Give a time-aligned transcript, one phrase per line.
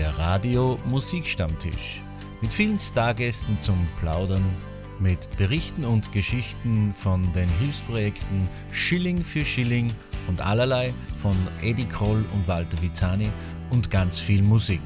[0.00, 2.00] der Radio Musikstammtisch.
[2.40, 4.42] Mit vielen Stargästen zum Plaudern,
[4.98, 9.92] mit Berichten und Geschichten von den Hilfsprojekten Schilling für Schilling
[10.26, 13.28] und allerlei von Eddie Kroll und Walter Vizani
[13.68, 14.80] und ganz viel Musik.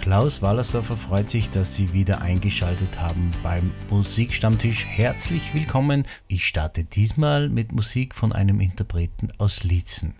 [0.00, 4.86] Klaus Wallersdorfer freut sich, dass Sie wieder eingeschaltet haben beim Musikstammtisch.
[4.86, 6.06] Herzlich willkommen.
[6.28, 10.14] Ich starte diesmal mit Musik von einem Interpreten aus Lietzen.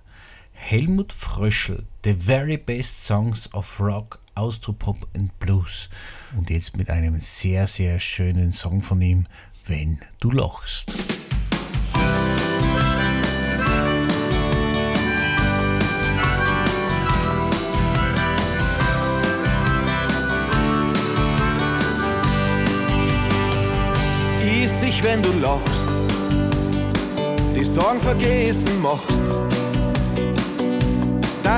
[0.63, 5.89] Helmut Fröschel, The Very Best Songs of Rock, Austropop and Blues.
[6.37, 9.27] Und jetzt mit einem sehr, sehr schönen Song von ihm,
[9.67, 10.93] Wenn du lachst.
[24.63, 25.89] Ist sich, wenn du lachst,
[27.57, 29.25] die Sorgen vergessen machst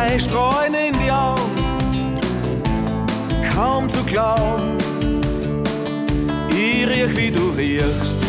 [0.08, 2.18] dein Streuen in die Augen,
[3.54, 4.76] kaum zu glauben.
[6.50, 8.20] Ich riech, wie du riechst,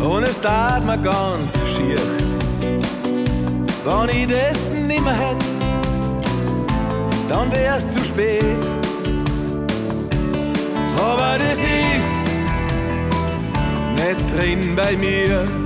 [0.00, 2.04] und es tat mir ganz schier.
[3.84, 5.44] Wenn ich das nimmer hätt,
[7.28, 8.64] dann wär's zu spät.
[10.98, 12.14] Aber das ist
[13.96, 15.63] nicht drin bei mir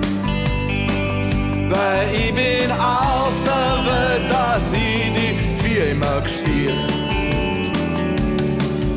[1.68, 5.38] weil ich bin auf der Welt, dass ich die
[5.90, 6.92] immer gespielt.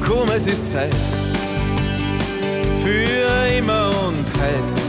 [0.05, 0.93] Komm, es ist Zeit
[2.83, 4.81] für immer und heut.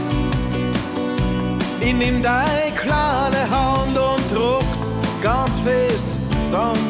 [1.79, 6.89] Ich nimm deine kleine Hand und druck's ganz fest zusammen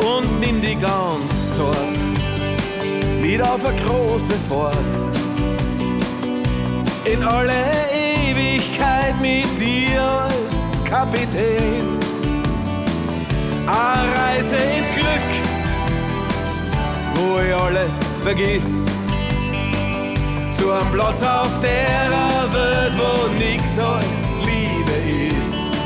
[0.00, 1.98] und nimm die ganz zart
[3.22, 4.74] wieder auf eine große Fahrt
[7.04, 7.97] in alle
[10.88, 11.98] Kapitän.
[13.66, 15.28] Eine Reise ins Glück,
[17.14, 18.86] wo ich alles vergiss.
[20.50, 24.96] Zu einem Platz auf der Welt, wo nix als Liebe
[25.42, 25.76] ist.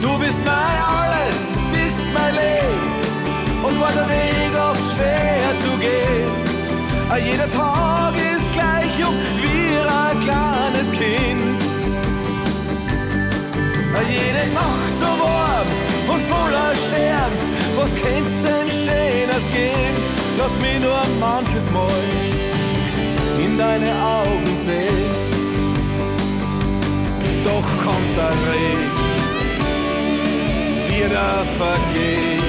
[0.00, 6.32] Du bist mein alles, bist mein Leben und war der Weg oft schwer zu gehen.
[7.22, 11.63] Jeder Tag ist gleich jung wie ein kleines Kind.
[14.02, 15.68] Jede Nacht so warm
[16.08, 17.32] und voller Stern,
[17.76, 19.94] was kennst denn schönes gehen?
[20.36, 21.88] Lass mich nur manches Mal
[23.38, 25.34] in deine Augen sehen.
[27.44, 28.90] Doch kommt der Regen,
[30.88, 32.42] wieder vergehen.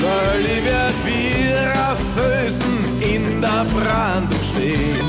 [0.00, 1.48] Weil ich werd wie
[1.90, 5.00] auf Füßen in der Brandung stehen.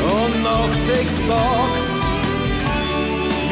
[0.00, 1.16] Und nach sechs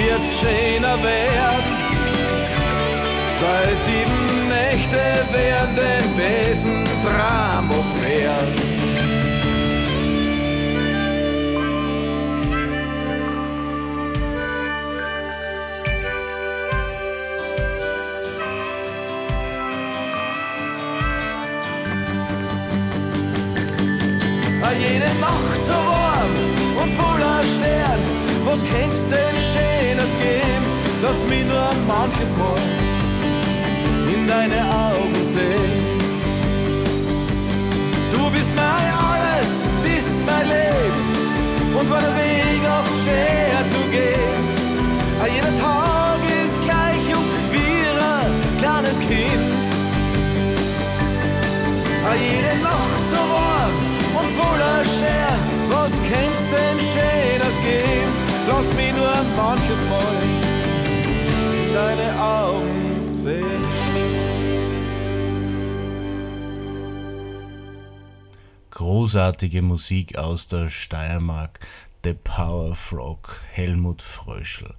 [0.09, 1.73] Wird's schöner werden.
[3.41, 5.03] Weil sieben Nächte
[5.33, 8.77] werden den besten Traum werden.
[24.79, 26.35] jede Nacht so warm
[26.83, 27.96] und voller Stern.
[28.57, 30.65] Was kennst denn Schönes geben?
[31.03, 32.57] Lass mich nur manches Mal
[34.11, 35.99] in deine Augen sehen.
[38.11, 44.45] Du bist mein alles, bist mein Leben und war der Weg oft schwer zu gehen.
[45.35, 49.67] Jeder Tag ist gleich jung wie ein kleines Kind.
[52.19, 53.75] Jede Nacht so warm
[54.19, 55.41] und voller Stern.
[55.69, 58.26] Was kennst denn Schönes geben?
[58.57, 60.17] Lass mich nur manches Mal
[61.75, 63.63] deine Augen sehen.
[68.71, 71.61] Großartige Musik aus der Steiermark,
[72.03, 74.75] The Power Frog, Helmut Fröschel.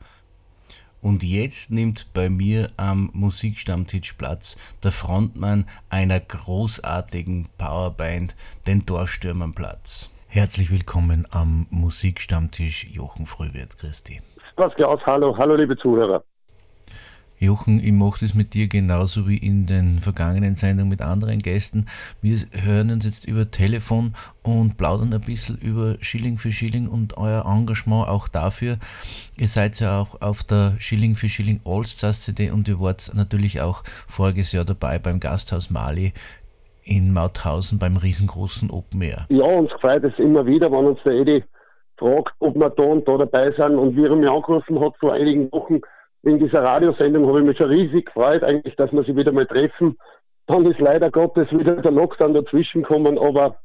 [1.00, 8.36] Und jetzt nimmt bei mir am Musikstammtisch Platz der Frontmann einer großartigen Powerband,
[8.66, 10.10] den Dorfstürmern Platz.
[10.30, 14.22] Herzlich willkommen am Musikstammtisch Jochen Frühwirt, Christi.
[14.58, 16.22] Was Klaus, hallo, hallo liebe Zuhörer.
[17.40, 21.86] Jochen, ich mache das mit dir genauso wie in den vergangenen Sendungen mit anderen Gästen.
[22.22, 27.18] Wir hören uns jetzt über Telefon und plaudern ein bisschen über Schilling für Schilling und
[27.18, 28.78] euer Engagement auch dafür.
[29.38, 33.62] Ihr seid ja auch auf der Schilling für Schilling Allstars CD und ihr wart natürlich
[33.62, 36.14] auch voriges Jahr dabei beim Gasthaus Mali
[36.88, 39.26] in Mauthausen beim riesengroßen Open Air.
[39.30, 41.44] Ja, uns freut es immer wieder, wenn uns der Edi
[41.98, 45.14] fragt, ob wir da und da dabei sind und wie er mich angerufen hat vor
[45.14, 45.82] einigen Wochen,
[46.24, 49.46] wegen dieser Radiosendung habe ich mich schon riesig gefreut, eigentlich, dass wir sie wieder mal
[49.46, 49.98] treffen.
[50.48, 53.58] Dann ist leider Gottes wieder der Lockdown dazwischen gekommen, aber,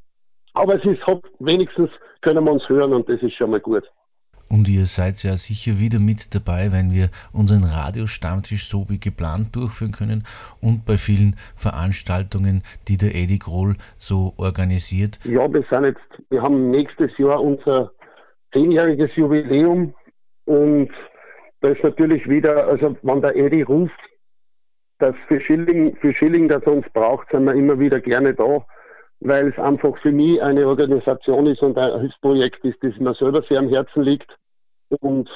[0.54, 1.02] aber es ist,
[1.38, 1.90] wenigstens
[2.20, 3.84] können wir uns hören und das ist schon mal gut.
[4.52, 9.56] Und ihr seid ja sicher wieder mit dabei, wenn wir unseren Radiostammtisch so wie geplant
[9.56, 10.25] durchführen können
[10.60, 15.19] und bei vielen Veranstaltungen, die der Eddie Grohl so organisiert.
[15.25, 17.93] Ja, wir sind jetzt, wir haben nächstes Jahr unser
[18.52, 19.94] zehnjähriges Jubiläum
[20.44, 20.90] und
[21.62, 24.00] da ist natürlich wieder, also wenn der Eddie ruft,
[24.98, 28.66] dass für Schilling, für Schilling, das uns braucht, sind wir immer wieder gerne da,
[29.20, 33.43] weil es einfach für mich eine Organisation ist und ein Hilfsprojekt ist, das mir selber
[33.48, 34.31] sehr am Herzen liegt.
[35.00, 35.29] Und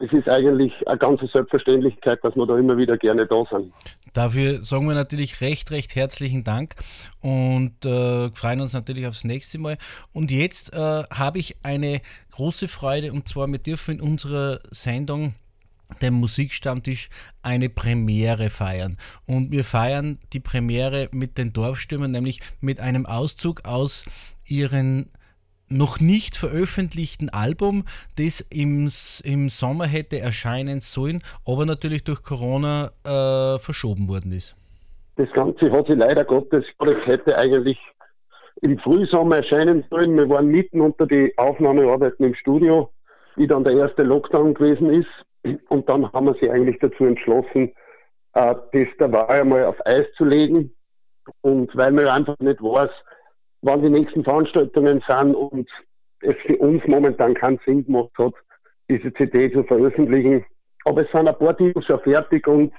[0.00, 3.72] es ist eigentlich eine ganze Selbstverständlichkeit, dass wir da immer wieder gerne da sind.
[4.12, 6.74] Dafür sagen wir natürlich recht, recht herzlichen Dank
[7.20, 9.76] und äh, freuen uns natürlich aufs nächste Mal.
[10.12, 12.00] Und jetzt äh, habe ich eine
[12.32, 15.34] große Freude und zwar, wir dürfen in unserer Sendung
[16.02, 17.08] dem Musikstammtisch
[17.42, 18.98] eine Premiere feiern.
[19.26, 24.04] Und wir feiern die Premiere mit den Dorfstürmern, nämlich mit einem Auszug aus
[24.44, 25.10] ihren
[25.68, 27.84] noch nicht veröffentlichten Album,
[28.16, 28.88] das im,
[29.24, 34.56] im Sommer hätte erscheinen sollen, aber natürlich durch Corona äh, verschoben worden ist.
[35.16, 37.78] Das Ganze hat sich leider Gottes, es hätte eigentlich
[38.62, 40.16] im Frühsommer erscheinen sollen.
[40.16, 42.90] Wir waren mitten unter die Aufnahmearbeiten im Studio,
[43.36, 45.60] wie dann der erste Lockdown gewesen ist.
[45.68, 47.72] Und dann haben wir sie eigentlich dazu entschlossen,
[48.32, 50.74] äh, das dabei einmal auf Eis zu legen.
[51.42, 52.90] Und weil man einfach nicht weiß,
[53.64, 55.68] wann die nächsten Veranstaltungen sind und
[56.20, 58.34] es für uns momentan keinen Sinn gemacht hat,
[58.88, 60.44] diese CD zu veröffentlichen.
[60.84, 62.72] Aber es sind ein paar Dinge schon fertig und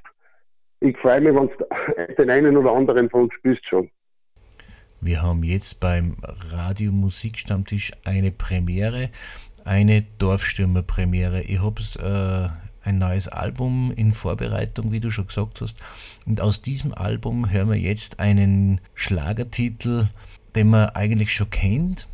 [0.79, 3.89] ich freue mich, wenn es den einen oder anderen von uns spürst schon.
[5.01, 6.17] Wir haben jetzt beim
[6.51, 9.09] Radio Musikstammtisch eine Premiere,
[9.63, 11.41] eine Dorfstürmer-Premiere.
[11.41, 15.77] Ich habe äh, ein neues Album in Vorbereitung, wie du schon gesagt hast.
[16.25, 20.05] Und aus diesem Album hören wir jetzt einen Schlagertitel,
[20.55, 22.07] den man eigentlich schon kennt,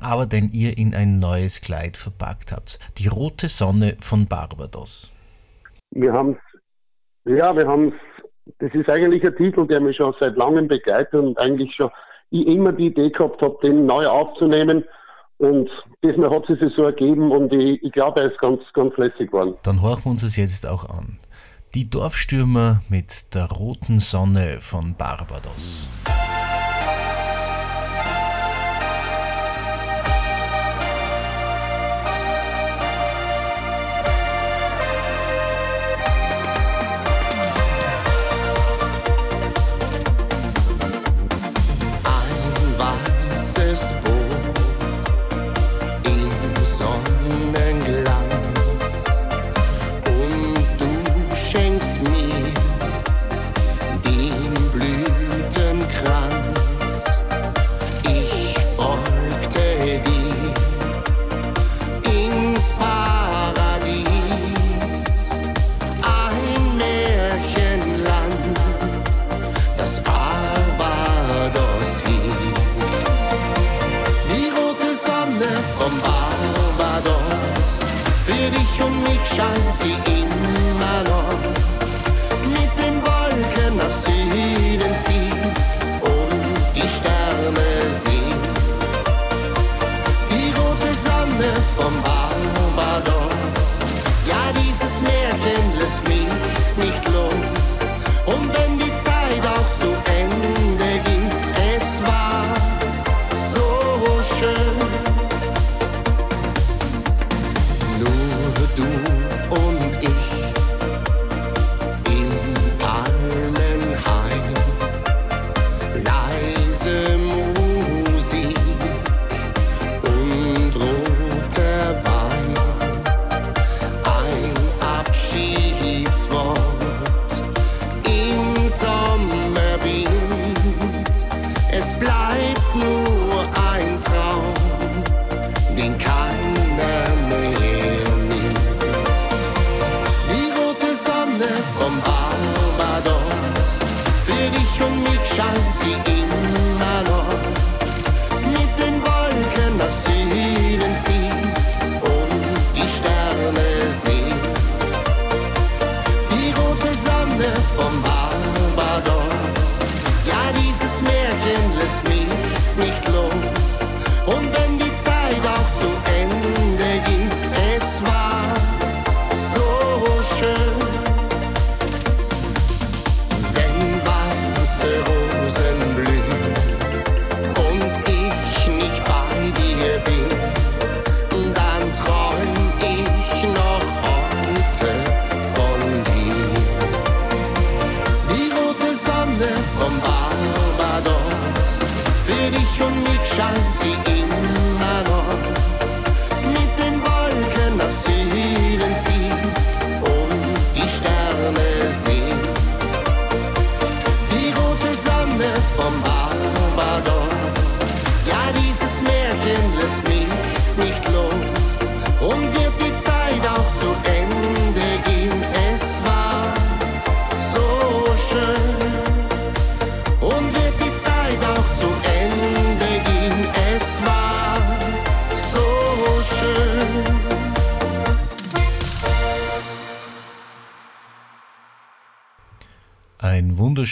[0.00, 2.78] aber den ihr in ein neues Kleid verpackt habt.
[2.98, 5.10] Die rote Sonne von Barbados.
[5.90, 6.38] Wir haben
[7.24, 10.68] es, ja, wir haben es, das ist eigentlich ein Titel, der mich schon seit langem
[10.68, 11.90] begleitet und eigentlich schon
[12.30, 14.84] ich immer die Idee gehabt habe, den neu aufzunehmen.
[15.38, 15.68] Und
[16.02, 19.30] diesmal hat es sich so ergeben und ich, ich glaube, er ist ganz, ganz lässig
[19.30, 19.54] geworden.
[19.64, 21.18] Dann horchen wir uns es jetzt auch an.
[21.74, 25.88] Die Dorfstürmer mit der roten Sonne von Barbados.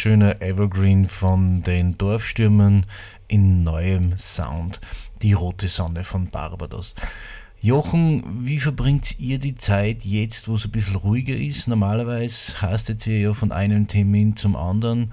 [0.01, 2.87] Wunderschöner Evergreen von den Dorfstürmern
[3.29, 4.81] in neuem Sound.
[5.21, 6.95] Die rote Sonne von Barbados.
[7.61, 11.69] Jochen, wie verbringt ihr die Zeit jetzt, wo es ein bisschen ruhiger ist?
[11.69, 15.13] Normalerweise hastet ihr ja von einem Termin zum anderen.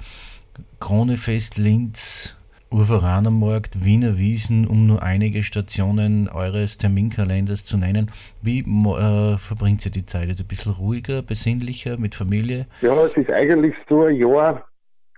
[0.79, 2.37] Kronefest Linz,
[2.71, 8.09] Urveranermarkt, Wiener Wiesen, um nur einige Stationen eures Terminkalenders zu nennen.
[8.41, 10.29] Wie äh, verbringt ihr die Zeit?
[10.29, 12.67] Jetzt ein bisschen ruhiger, besinnlicher, mit Familie?
[12.81, 14.63] Ja, es ist eigentlich so ein Jahr,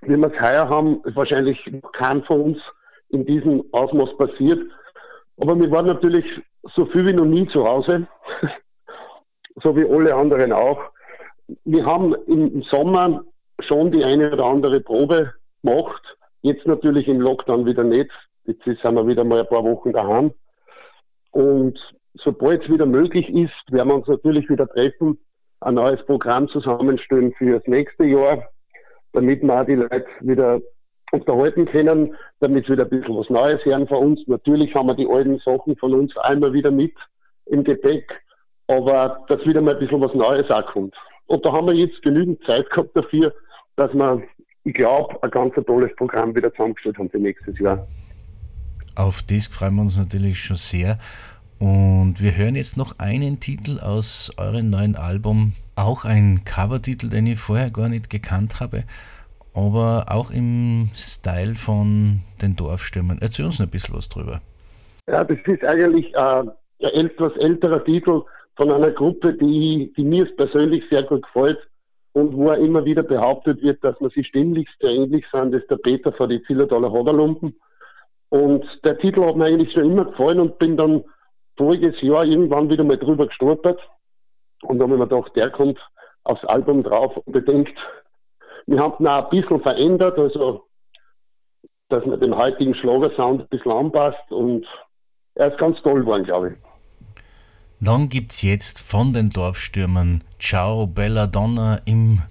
[0.01, 1.59] wie wir es heuer haben, ist wahrscheinlich
[1.93, 2.57] kein von uns
[3.09, 4.59] in diesem Ausmaß passiert.
[5.37, 6.25] Aber wir waren natürlich
[6.75, 8.07] so viel wie noch nie zu Hause,
[9.63, 10.79] so wie alle anderen auch.
[11.65, 13.23] Wir haben im Sommer
[13.59, 16.03] schon die eine oder andere Probe gemacht
[16.41, 18.11] Jetzt natürlich im Lockdown wieder nicht.
[18.45, 20.31] Jetzt sind wir wieder mal ein paar Wochen daheim.
[21.31, 21.77] Und
[22.13, 25.19] sobald es wieder möglich ist, werden wir uns natürlich wieder treffen,
[25.59, 28.47] ein neues Programm zusammenstellen für das nächste Jahr,
[29.13, 30.59] damit wir auch die Leute wieder
[31.11, 34.21] unterhalten können, damit sie wieder ein bisschen was Neues hören von uns.
[34.27, 36.93] Natürlich haben wir die alten Sachen von uns einmal wieder mit
[37.45, 38.05] im Gepäck,
[38.67, 40.95] aber dass wieder mal ein bisschen was Neues auch kommt.
[41.27, 43.33] Und da haben wir jetzt genügend Zeit gehabt dafür,
[43.75, 44.21] dass wir
[44.63, 47.87] ich glaube, ein ganz tolles Programm wieder zusammengestellt haben für nächstes Jahr.
[48.95, 50.97] Auf das freuen wir uns natürlich schon sehr.
[51.59, 55.53] Und wir hören jetzt noch einen Titel aus eurem neuen Album.
[55.75, 58.83] Auch ein Covertitel, den ich vorher gar nicht gekannt habe,
[59.53, 63.17] aber auch im Style von den Dorfstürmern.
[63.19, 64.39] Erzähl uns ein bisschen was drüber.
[65.09, 66.51] Ja, das ist eigentlich äh, ein
[67.07, 68.21] etwas älterer Titel
[68.55, 71.59] von einer Gruppe, die, die mir persönlich sehr gut gefällt
[72.13, 75.77] und wo er immer wieder behauptet wird, dass man sie stimmlichst ähnlich sind, ist der
[75.77, 77.53] Peter vor die Zillertaler Hoderlumpen.
[78.29, 81.03] Und der Titel hat mir eigentlich schon immer gefallen und bin dann
[81.59, 83.79] voriges Jahr irgendwann wieder mal drüber gestolpert.
[84.63, 85.77] Und dann habe ich mir gedacht, der kommt
[86.23, 87.77] aufs Album drauf und bedenkt,
[88.65, 90.65] wir haben ihn auch ein bisschen verändert, also
[91.89, 94.65] dass man den heutigen Schlagersound ein bisschen anpasst und
[95.35, 96.55] er ist ganz toll geworden, glaube ich.
[97.81, 102.21] Dann gibt es jetzt von den Dorfstürmern Ciao Bella Donna im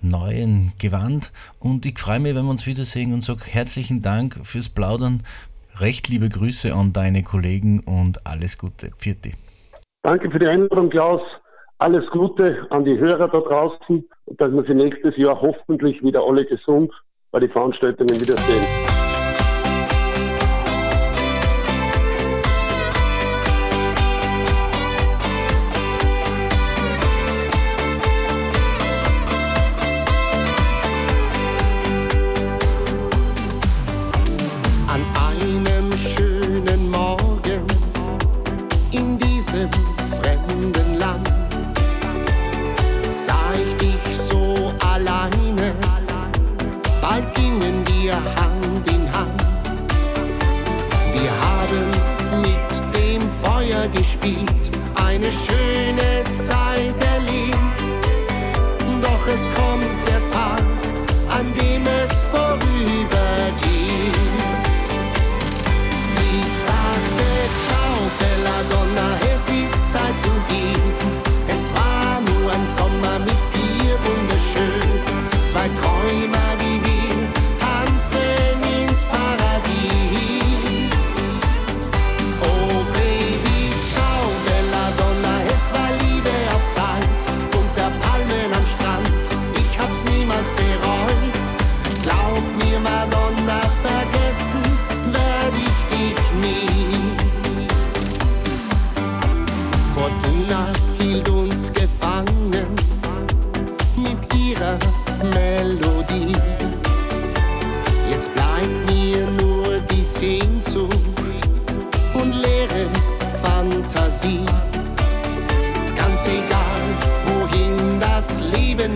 [0.00, 4.68] neuen Gewand und ich freue mich, wenn wir uns wiedersehen und sage herzlichen Dank fürs
[4.68, 5.22] Plaudern.
[5.82, 8.92] Recht liebe Grüße an deine Kollegen und alles Gute.
[8.96, 9.32] Vierte.
[10.04, 11.20] Danke für die Einladung, Klaus.
[11.78, 16.22] Alles Gute an die Hörer da draußen und dass wir sie nächstes Jahr hoffentlich wieder
[16.24, 16.92] alle gesund
[17.32, 18.91] bei den Veranstaltungen wiedersehen.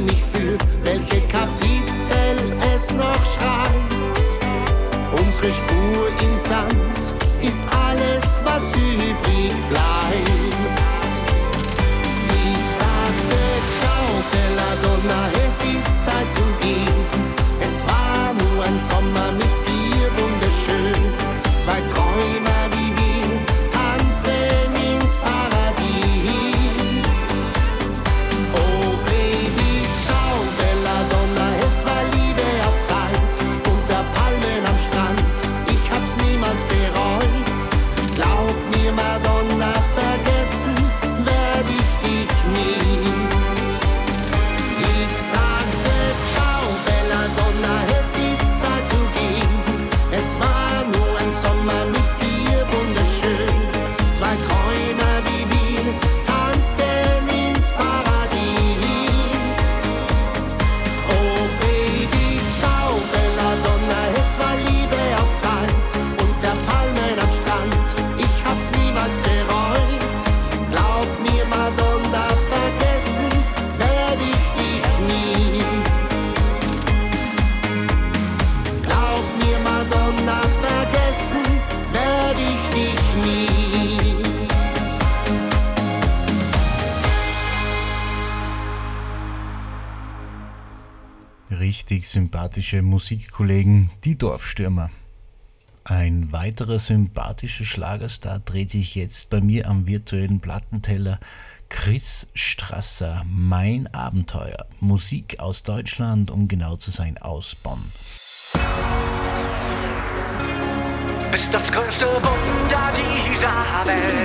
[0.06, 0.66] Niemals bereut.
[1.30, 1.48] Glaub
[5.88, 6.85] mir, Madonna,
[92.66, 94.90] sympathische Musikkollegen, die Dorfstürmer.
[95.84, 101.20] Ein weiterer sympathischer Schlagerstar dreht sich jetzt bei mir am virtuellen Plattenteller.
[101.68, 104.66] Chris Strasser, mein Abenteuer.
[104.80, 107.84] Musik aus Deutschland, um genau zu sein, aus Bonn.
[111.30, 114.15] Bist das größte Wunder dieser Welt.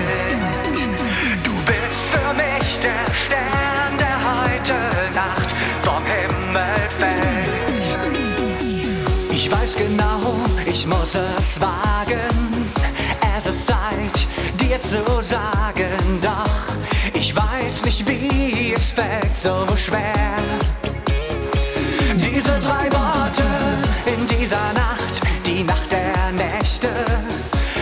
[17.92, 20.38] Nicht, wie es fällt so schwer.
[22.16, 23.44] Diese drei Worte
[24.06, 26.90] in dieser Nacht, die Nacht der Nächte,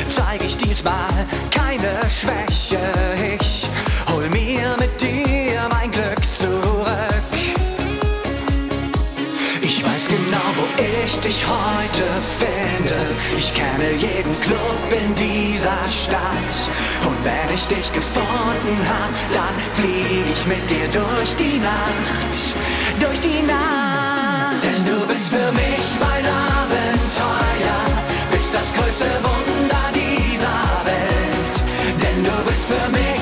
[0.09, 2.79] zeige ich diesmal keine Schwäche.
[3.37, 3.67] Ich
[4.11, 7.29] hol mir mit dir mein Glück zurück.
[9.61, 12.05] Ich weiß genau, wo ich dich heute
[12.39, 12.95] finde.
[13.37, 16.68] Ich kenne jeden Club in dieser Stadt.
[17.23, 22.35] Wenn ich dich gefunden hab, dann flieg ich mit dir durch die Nacht.
[22.99, 24.63] Durch die Nacht.
[24.63, 27.81] Denn du bist für mich mein Abenteuer.
[28.31, 31.55] Bist das größte Wunder dieser Welt.
[32.01, 33.18] Denn du bist für mich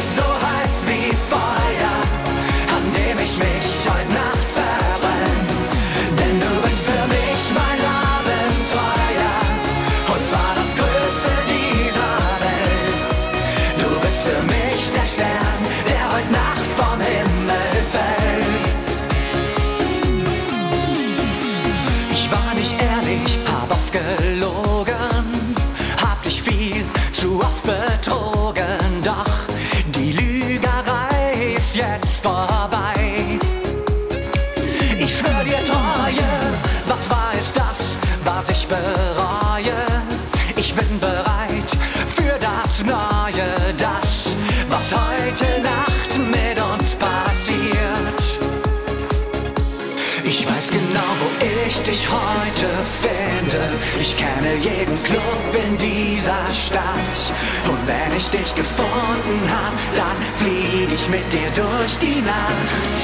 [52.83, 53.61] finde.
[53.99, 57.19] Ich kenne jeden Club in dieser Stadt.
[57.67, 62.97] Und wenn ich dich gefunden hab, dann flieg ich mit dir durch die Nacht.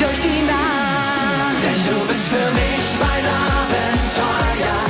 [0.00, 1.62] Durch die Nacht.
[1.62, 3.24] Denn du bist für mich mein
[3.58, 4.80] Abenteuer.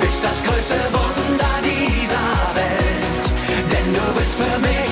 [0.00, 3.26] Bist das größte Wunder dieser Welt.
[3.72, 4.83] Denn du bist für mich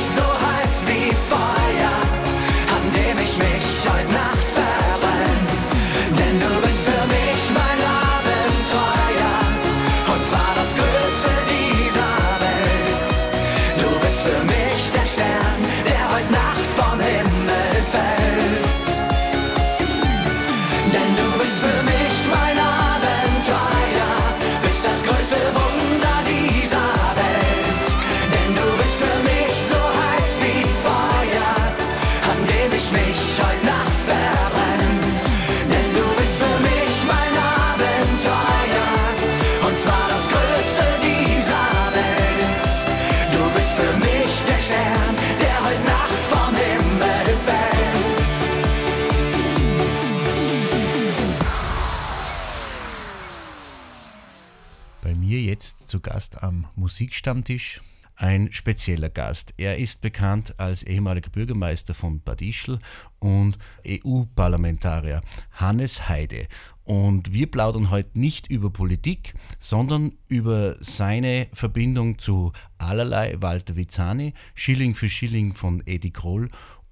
[55.93, 57.83] zu Gast am Musikstammtisch
[58.17, 59.53] ein spezieller Gast.
[59.59, 62.79] Er ist bekannt als ehemaliger Bürgermeister von Bad Ischl
[63.19, 66.49] und EU-Parlamentarier Hannes Heide.
[66.85, 74.33] Und wir plaudern heute nicht über Politik, sondern über seine Verbindung zu allerlei Walter Vizani,
[74.55, 76.49] Schilling für Schilling von Eddie Kroll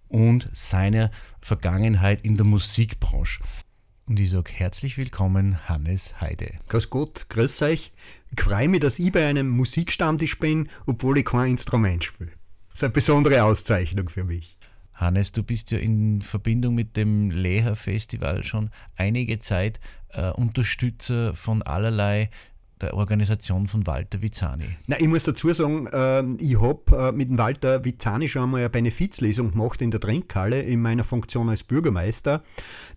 [0.08, 1.10] und seiner
[1.40, 3.42] Vergangenheit in der Musikbranche.
[4.10, 6.58] Und ich sage herzlich willkommen, Hannes Heide.
[6.66, 7.92] Grüß Gott, grüß euch.
[8.36, 12.30] Ich freue mich, dass ich bei einem Musikstammtisch bin, obwohl ich kein Instrument spiele.
[12.68, 14.56] Das ist eine besondere Auszeichnung für mich.
[14.94, 21.34] Hannes, du bist ja in Verbindung mit dem Leher Festival schon einige Zeit äh, Unterstützer
[21.34, 22.30] von allerlei
[22.80, 24.64] der Organisation von Walter Vizani.
[24.86, 28.60] Na, ich muss dazu sagen, äh, ich habe äh, mit dem Walter Vizani schon einmal
[28.60, 32.42] eine Benefizlesung gemacht in der Trinkhalle in meiner Funktion als Bürgermeister.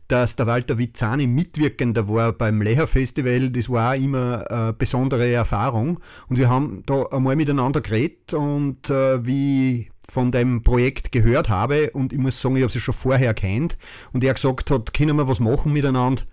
[0.07, 5.31] Dass der Walter Vizani mitwirkender war beim Leher Festival, das war auch immer eine besondere
[5.31, 5.99] Erfahrung.
[6.27, 11.89] Und wir haben da einmal miteinander geredet und äh, wie von dem Projekt gehört habe
[11.91, 13.77] und ich muss sagen, ich habe sie schon vorher kennt
[14.11, 16.23] und er gesagt hat, können wir was machen miteinander,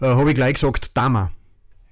[0.00, 1.30] äh, habe ich gleich gesagt, Dama.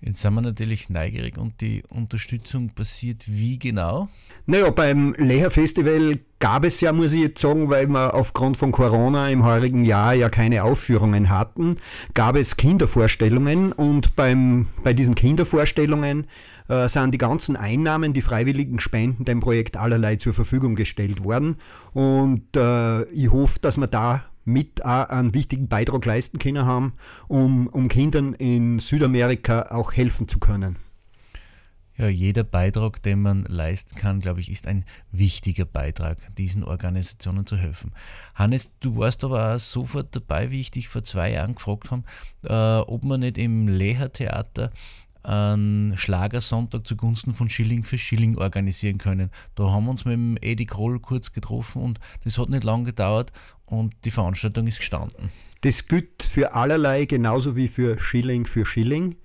[0.00, 4.08] Jetzt sind wir natürlich neugierig und die Unterstützung passiert wie genau?
[4.46, 8.70] Naja, beim Leher Festival gab es ja, muss ich jetzt sagen, weil wir aufgrund von
[8.70, 11.74] Corona im heurigen Jahr ja keine Aufführungen hatten,
[12.14, 16.28] gab es Kindervorstellungen und beim, bei diesen Kindervorstellungen
[16.68, 21.56] äh, sind die ganzen Einnahmen, die freiwilligen Spenden dem Projekt allerlei zur Verfügung gestellt worden
[21.92, 26.94] und äh, ich hoffe, dass wir da mit einen wichtigen Beitrag leisten können haben,
[27.28, 30.76] um, um Kindern in Südamerika auch helfen zu können.
[31.98, 37.44] Ja, jeder Beitrag, den man leisten kann, glaube ich, ist ein wichtiger Beitrag, diesen Organisationen
[37.44, 37.92] zu helfen.
[38.36, 42.04] Hannes, du warst aber auch sofort dabei, wie ich dich vor zwei Jahren gefragt habe,
[42.44, 44.70] äh, ob man nicht im Leher-Theater
[45.28, 49.30] einen Schlagersonntag zugunsten von Schilling für Schilling organisieren können.
[49.56, 52.84] Da haben wir uns mit dem Eddie Kroll kurz getroffen und das hat nicht lange
[52.84, 53.32] gedauert
[53.66, 55.30] und die Veranstaltung ist gestanden.
[55.60, 59.16] Das gilt für allerlei genauso wie für Schilling für Schilling.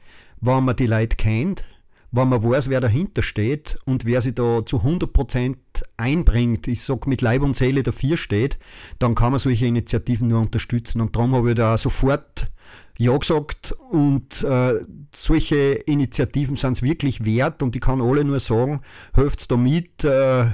[0.42, 1.64] Wenn man die Leute kennt,
[2.12, 5.56] wenn man weiß, wer dahinter steht und wer sich da zu 100%
[5.98, 8.60] einbringt, ich sage mit Leib und Seele dafür steht,
[9.00, 11.02] dann kann man solche Initiativen nur unterstützen.
[11.02, 12.52] Und darum habe ich da sofort
[12.98, 14.82] ja gesagt und äh,
[15.14, 18.82] solche Initiativen sind es wirklich wert und ich kann alle nur sagen,
[19.14, 20.04] helft da mit.
[20.04, 20.48] Äh,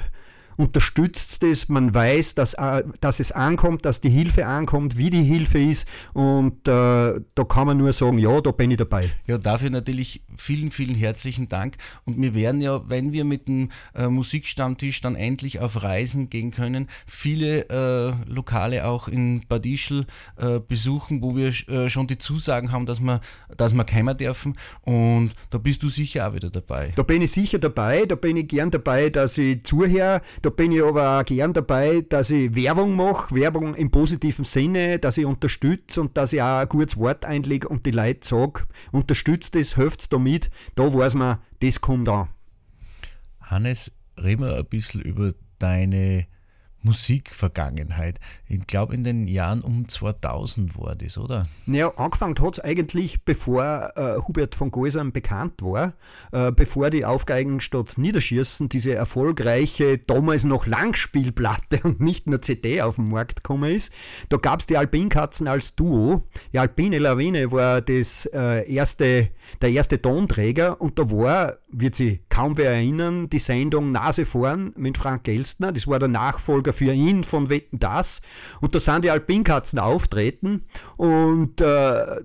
[0.56, 5.22] unterstützt es, man weiß, dass, äh, dass es ankommt, dass die Hilfe ankommt, wie die
[5.22, 5.86] Hilfe ist.
[6.12, 9.10] Und äh, da kann man nur sagen, ja, da bin ich dabei.
[9.26, 11.76] Ja, dafür natürlich vielen, vielen herzlichen Dank.
[12.04, 16.50] Und wir werden ja, wenn wir mit dem äh, Musikstammtisch dann endlich auf Reisen gehen
[16.50, 22.18] können, viele äh, Lokale auch in Bad Ischl äh, besuchen, wo wir äh, schon die
[22.18, 23.20] Zusagen haben, dass wir,
[23.56, 24.56] dass wir kommen dürfen.
[24.82, 26.92] Und da bist du sicher auch wieder dabei.
[26.96, 30.72] Da bin ich sicher dabei, da bin ich gern dabei, dass ich zuhöre, da bin
[30.72, 35.26] ich aber auch gern dabei, dass ich Werbung mache, Werbung im positiven Sinne, dass ich
[35.26, 39.76] unterstütze und dass ich auch ein gutes Wort einlege und die Leute sage, unterstützt es,
[39.76, 42.28] helft damit, da weiß man, das kommt an.
[43.40, 46.26] Hannes, reden wir ein bisschen über deine
[46.82, 48.18] Musikvergangenheit.
[48.48, 51.46] Ich glaube, in den Jahren um 2000 war das, oder?
[51.66, 55.94] Naja, angefangen hat es eigentlich, bevor äh, Hubert von Geusern bekannt war,
[56.32, 62.82] äh, bevor die Aufgeigen statt Niederschießen diese erfolgreiche, damals noch Langspielplatte und nicht nur CD
[62.82, 63.92] auf den Markt gekommen ist.
[64.28, 66.22] Da gab es die Alpinkatzen als Duo.
[66.52, 69.28] Die Alpine Lawine war das, äh, erste,
[69.62, 74.72] der erste Tonträger und da war, wird sich kaum wer erinnern, die Sendung Nase vorn
[74.76, 75.72] mit Frank Elstner.
[75.72, 78.20] Das war der Nachfolger Nachfolger für ihn von Wetten Das.
[78.60, 80.64] Und da sind die Alpinkatzen auftreten.
[80.96, 82.20] Und äh,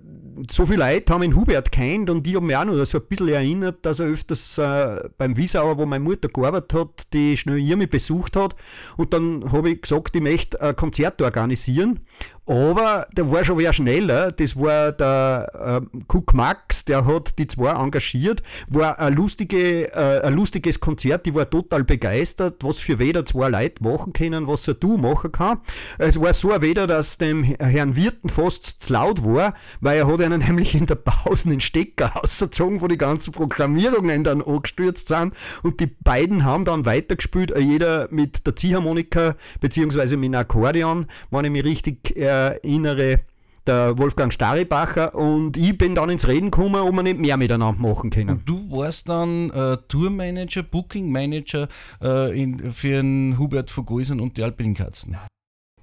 [0.50, 2.10] so viele Leute haben ihn Hubert kennt.
[2.10, 5.36] Und ich habe mich auch noch so ein bisschen erinnert, dass er öfters äh, beim
[5.36, 8.56] Wiesauer, wo meine Mutter gearbeitet hat, die schnell ihr mich besucht hat.
[8.96, 11.98] Und dann habe ich gesagt, ich möchte ein Konzert organisieren
[12.46, 14.30] aber der war schon wer schneller.
[14.30, 18.42] Das war der äh, Cook Max, der hat die zwei engagiert.
[18.68, 21.26] War ein, lustige, äh, ein lustiges Konzert.
[21.26, 25.32] Ich war total begeistert, was für weder zwei Leute machen können, was er du machen
[25.32, 25.58] kann.
[25.98, 30.22] Es war so weder, dass dem Herrn Wirten fast zu laut war, weil er hat
[30.22, 35.34] einen nämlich in der Pause den Stecker ausgezogen, wo die ganzen Programmierungen dann angestürzt sind.
[35.64, 41.44] Und die beiden haben dann weitergespielt, jeder mit der Ziehharmonika beziehungsweise mit einem Akkordeon, wenn
[41.44, 43.20] ich mich richtig äh, erinnere,
[43.66, 47.80] der Wolfgang Staribacher und ich bin dann ins Reden gekommen, ob wir nicht mehr miteinander
[47.80, 48.30] machen können.
[48.30, 51.68] Und du warst dann äh, Tourmanager, Bookingmanager
[52.00, 55.16] äh, in, für den Hubert von Geusern und die Alpinkatzen.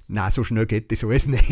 [0.10, 1.46] Na, so schnell geht das alles nicht.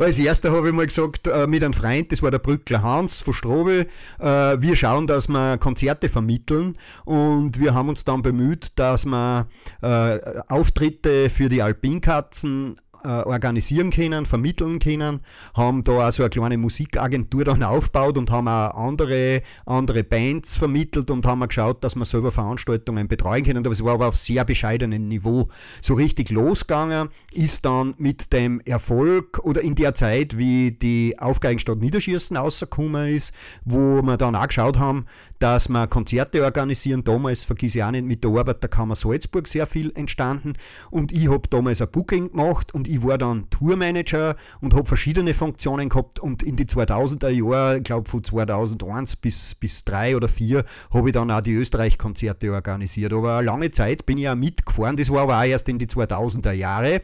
[0.00, 3.22] Als erster habe ich mal gesagt, äh, mit einem Freund, das war der Brückler Hans
[3.22, 3.86] von Strobe,
[4.18, 9.48] äh, wir schauen, dass wir Konzerte vermitteln und wir haben uns dann bemüht, dass wir
[9.80, 15.20] äh, Auftritte für die Alpinkatzen äh, organisieren können, vermitteln können,
[15.54, 20.56] haben da auch so eine kleine Musikagentur dann aufgebaut und haben auch andere, andere Bands
[20.56, 23.58] vermittelt und haben geschaut, dass wir selber Veranstaltungen betreuen können.
[23.58, 25.48] Aber es war aber auf sehr bescheidenem Niveau.
[25.82, 31.78] So richtig losgegangen ist dann mit dem Erfolg oder in der Zeit, wie die Aufgeigenstadt
[31.78, 33.32] Niederschießen rausgekommen ist,
[33.64, 35.06] wo wir dann auch geschaut haben,
[35.38, 37.04] dass wir Konzerte organisieren.
[37.04, 40.54] Damals, vergiss ich auch nicht, mit der Arbeit der Kammer Salzburg sehr viel entstanden.
[40.90, 45.34] Und ich habe damals ein Booking gemacht und ich war dann Tourmanager und habe verschiedene
[45.34, 46.18] Funktionen gehabt.
[46.18, 51.08] Und in die 2000er Jahre, ich glaube von 2001 bis, bis 3 oder 4, habe
[51.08, 53.12] ich dann auch die Österreich-Konzerte organisiert.
[53.12, 54.96] Aber lange Zeit bin ich auch mitgefahren.
[54.96, 57.02] Das war aber auch erst in die 2000er Jahre.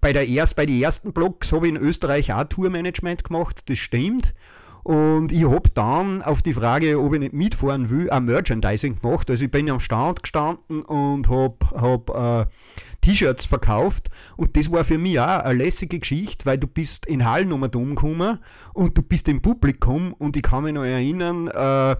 [0.00, 3.78] Bei, der erst, bei den ersten Blogs habe ich in Österreich auch Tourmanagement gemacht, das
[3.78, 4.34] stimmt.
[4.82, 9.30] Und ich habe dann auf die Frage, ob ich nicht mitfahren will, ein Merchandising gemacht.
[9.30, 12.50] Also ich bin am Stand gestanden und habe hab, äh,
[13.00, 14.10] T-Shirts verkauft.
[14.36, 17.62] Und das war für mich auch eine lässige Geschichte, weil du bist in Hallen um
[17.62, 18.38] gekommen
[18.74, 21.96] und du bist im Publikum und ich kann mich noch erinnern, äh,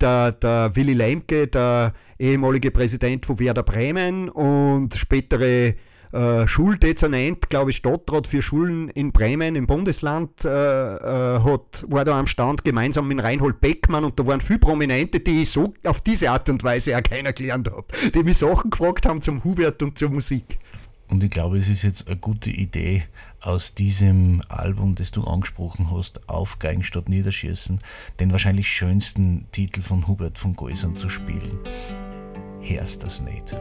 [0.00, 5.74] der, der Willy Lemke, der ehemalige Präsident von Werder Bremen und spätere
[6.14, 12.04] äh, Schuldezernent, glaube ich, Stadtrat für Schulen in Bremen im Bundesland, äh, äh, hat, war
[12.04, 15.74] da am Stand gemeinsam mit Reinhold Beckmann und da waren viele Prominente, die ich so
[15.84, 19.42] auf diese Art und Weise auch keiner gelernt habe, die mich Sachen gefragt haben zum
[19.42, 20.58] Hubert und zur Musik.
[21.08, 23.04] Und ich glaube, es ist jetzt eine gute Idee,
[23.40, 27.80] aus diesem Album, das du angesprochen hast, Aufgeigen statt Niederschießen,
[28.20, 31.58] den wahrscheinlich schönsten Titel von Hubert von Geusern zu spielen.
[32.62, 33.54] Hörst das nicht?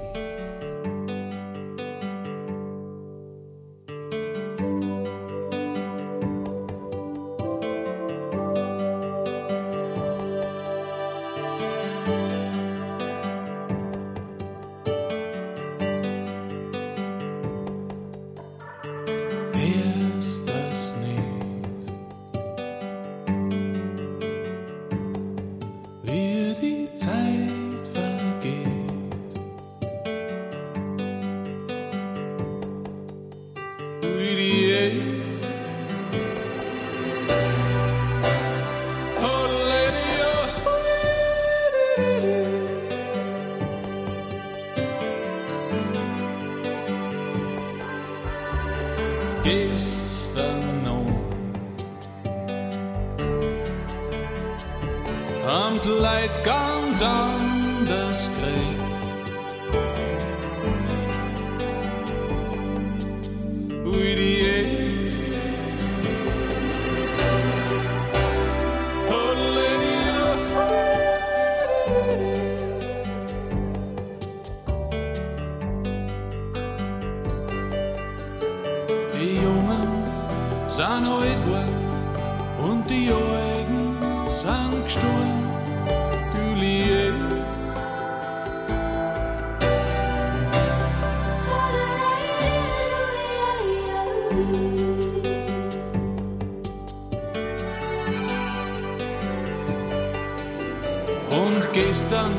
[102.04, 102.32] He's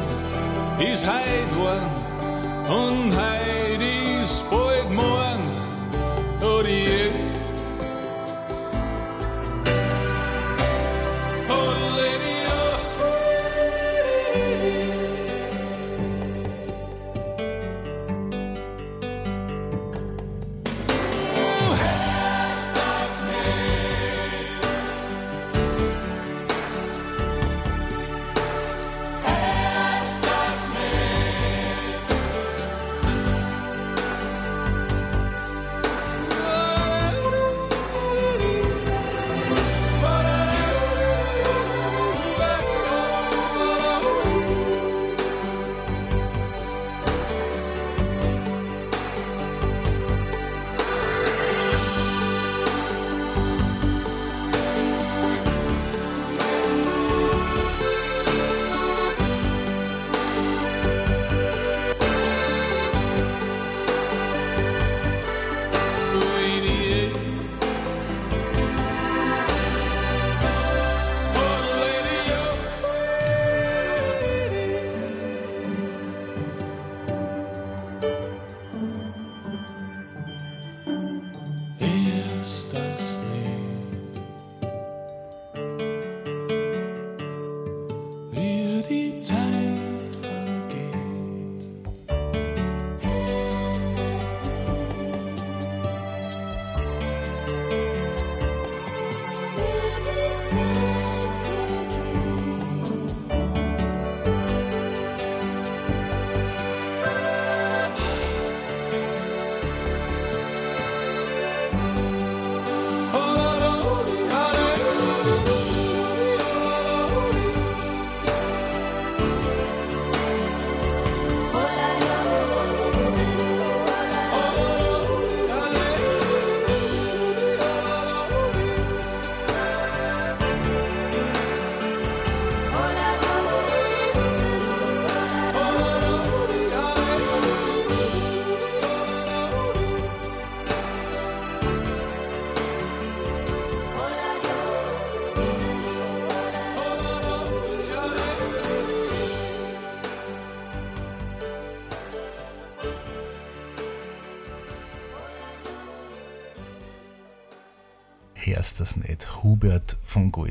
[0.78, 1.78] is hij dwan
[2.66, 4.63] en hij.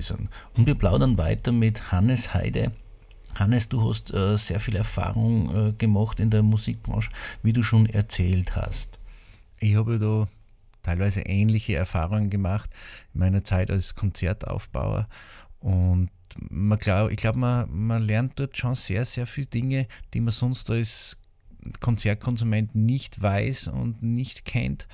[0.03, 0.29] Von Geusern.
[0.55, 2.71] Und wir plaudern weiter mit Hannes Heide.
[3.35, 7.09] Hannes, du hast äh, sehr viel Erfahrung äh, gemacht in der Musikbranche,
[7.41, 8.99] wie du schon erzählt hast.
[9.59, 10.27] Ich habe da
[10.83, 12.69] teilweise ähnliche Erfahrungen gemacht
[13.13, 15.07] in meiner Zeit als Konzertaufbauer
[15.59, 16.09] und
[16.49, 20.31] man glaub, ich glaube, man, man lernt dort schon sehr, sehr viele Dinge, die man
[20.31, 21.17] sonst als
[21.79, 24.87] Konzertkonsument nicht weiß und nicht kennt.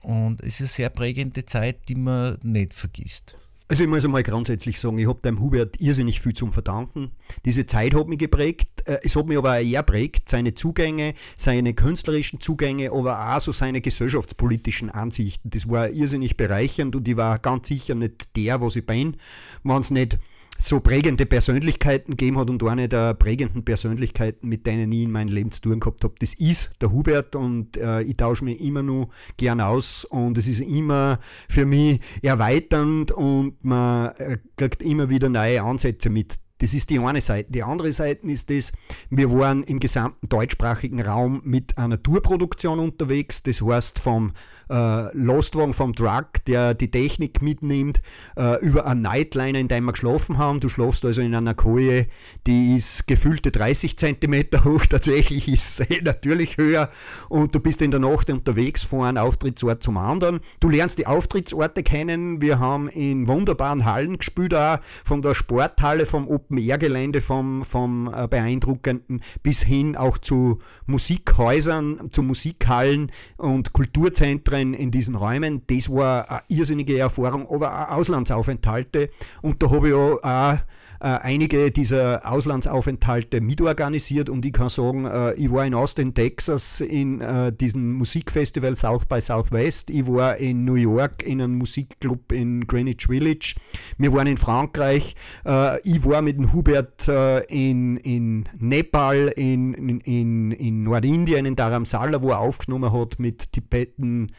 [0.00, 3.36] Und es ist eine sehr prägende Zeit, die man nicht vergisst.
[3.72, 7.10] Also ich muss einmal grundsätzlich sagen, ich habe dem Hubert irrsinnig viel zum Verdanken.
[7.46, 11.14] Diese Zeit hat mich geprägt, äh, es hat mich aber auch eher prägt, seine Zugänge,
[11.38, 15.48] seine künstlerischen Zugänge, aber auch so seine gesellschaftspolitischen Ansichten.
[15.48, 19.16] Das war irrsinnig bereichernd und ich war ganz sicher nicht der, was ich bin,
[19.64, 20.18] wenn es nicht
[20.62, 25.28] so prägende Persönlichkeiten gegeben hat und eine der prägenden Persönlichkeiten, mit denen ich in meinem
[25.28, 28.82] Leben zu tun gehabt habe, das ist der Hubert und äh, ich tausche mich immer
[28.82, 35.10] nur gern aus und es ist immer für mich erweiternd und man äh, kriegt immer
[35.10, 36.38] wieder neue Ansätze mit.
[36.62, 37.50] Das ist die eine Seite.
[37.50, 38.70] Die andere Seite ist das,
[39.10, 43.42] wir waren im gesamten deutschsprachigen Raum mit einer Tourproduktion unterwegs.
[43.42, 44.30] Das heißt vom
[44.72, 48.00] äh, Lostwagen vom Truck, der die Technik mitnimmt,
[48.36, 50.60] äh, über einen Nightliner, in dem wir geschlafen haben.
[50.60, 52.06] Du schlafst also in einer Koje,
[52.46, 56.88] die ist gefühlte 30 cm hoch, tatsächlich ist sie natürlich höher
[57.28, 60.40] und du bist in der Nacht unterwegs von einem Auftrittsort zum anderen.
[60.60, 62.40] Du lernst die Auftrittsorte kennen.
[62.40, 68.26] Wir haben in wunderbaren Hallen gespielt, auch von der Sporthalle, vom Open-Air-Gelände, vom, vom äh,
[68.26, 75.90] beeindruckenden bis hin auch zu Musikhäusern, zu Musikhallen und Kulturzentren in, in diesen Räumen, das
[75.90, 79.10] war eine irrsinnige Erfahrung, aber auch Auslandsaufenthalte.
[79.42, 80.58] Und da habe ich auch, auch
[81.02, 86.80] äh, einige dieser Auslandsaufenthalte mitorganisiert und ich kann sagen, äh, ich war in Austin, Texas
[86.80, 92.30] in äh, diesem Musikfestival South by Southwest, ich war in New York in einem Musikclub
[92.30, 93.56] in Greenwich Village,
[93.98, 99.74] wir waren in Frankreich, äh, ich war mit dem Hubert äh, in, in Nepal, in,
[99.74, 104.30] in, in Nordindien, in Dharamsala, wo er aufgenommen hat mit Tibeten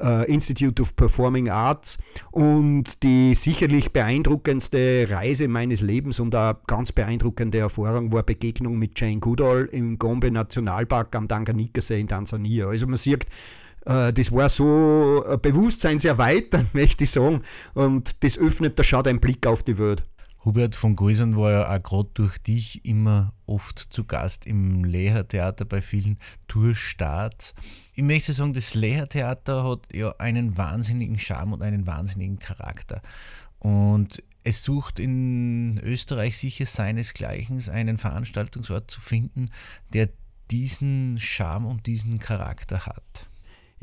[0.00, 1.98] äh, Institute of Performing Arts
[2.30, 8.98] und die sicherlich beeindruckendste Reise meines Lebens und eine ganz beeindruckende Erfahrung war Begegnung mit
[8.98, 12.68] Jane Goodall im Gombe Nationalpark am Tanganika-See in Tansania.
[12.68, 13.26] Also man sieht,
[13.86, 17.42] äh, das war so bewusstseinserweiternd, möchte ich sagen,
[17.74, 20.04] und das öffnet da schon einen Blick auf die Welt.
[20.44, 25.64] Hubert von Geusern war ja auch gerade durch dich immer oft zu Gast im Lehrtheater
[25.64, 27.54] bei vielen Tourstarts.
[27.94, 33.02] Ich möchte sagen, das Lehrtheater hat ja einen wahnsinnigen Charme und einen wahnsinnigen Charakter.
[33.60, 39.46] Und es sucht in Österreich sicher seinesgleichen einen Veranstaltungsort zu finden,
[39.92, 40.08] der
[40.50, 43.28] diesen Charme und diesen Charakter hat.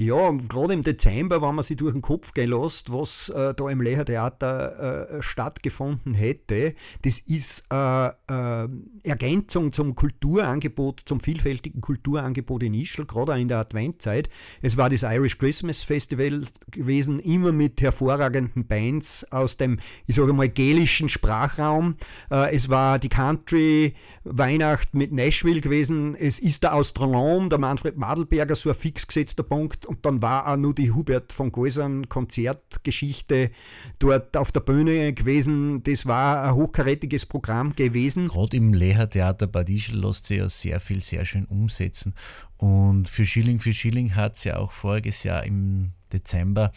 [0.02, 3.70] Ja, gerade im Dezember, wenn man sich durch den Kopf gehen lässt, was äh, da
[3.70, 8.70] im Lehrtheater äh, stattgefunden hätte, das ist äh, äh,
[9.04, 14.30] Ergänzung zum Kulturangebot, zum vielfältigen Kulturangebot in Ischl, gerade auch in der Adventzeit.
[14.62, 20.32] Es war das Irish Christmas Festival gewesen, immer mit hervorragenden Bands aus dem, ich sage
[20.32, 21.96] mal, gälischen Sprachraum.
[22.32, 26.16] Äh, es war die Country Weihnacht mit Nashville gewesen.
[26.16, 30.48] Es ist der Astronom, der Manfred Madelberger, so ein fix gesetzter Punkt und dann war
[30.48, 33.50] auch nur die Hubert von Geusern Konzertgeschichte
[33.98, 35.82] dort auf der Bühne gewesen.
[35.84, 38.28] Das war ein hochkarätiges Programm gewesen.
[38.28, 42.14] Gerade im Lehrtheater Bad Ischl lässt sich ja sehr viel sehr schön umsetzen.
[42.58, 46.72] Und für Schilling für Schilling hat es ja auch voriges Jahr im Dezember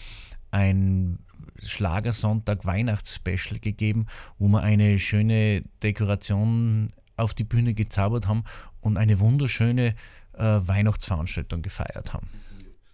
[0.51, 1.19] ein
[1.63, 4.07] Schlagersonntag Weihnachtsspecial gegeben,
[4.39, 8.45] wo wir eine schöne Dekoration auf die Bühne gezaubert haben
[8.81, 9.95] und eine wunderschöne
[10.33, 12.29] äh, Weihnachtsveranstaltung gefeiert haben.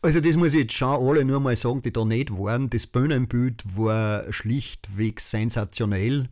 [0.01, 2.71] Also das muss ich jetzt schon alle nur mal sagen, die da nicht waren.
[2.71, 6.29] Das Bühnenbild war schlichtweg sensationell.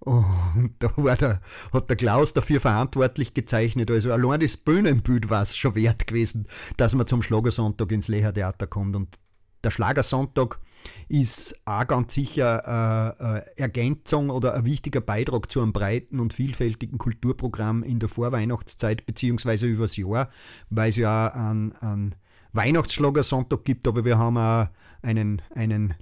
[0.00, 1.40] Und da der,
[1.72, 3.90] hat der Klaus dafür verantwortlich gezeichnet.
[3.90, 6.46] Also allein das Bühnenbild war es schon wert gewesen,
[6.76, 8.94] dass man zum Schlagersonntag ins Lehrtheater kommt.
[8.94, 9.18] Und
[9.64, 10.60] der Schlagersonntag
[11.08, 16.98] ist auch ganz sicher eine Ergänzung oder ein wichtiger Beitrag zu einem breiten und vielfältigen
[16.98, 20.28] Kulturprogramm in der Vorweihnachtszeit beziehungsweise übers Jahr,
[20.70, 22.14] weil es ja an, an
[22.52, 24.68] Weihnachtsschlagersonntag gibt, aber wir haben auch
[25.02, 25.94] einen, einen,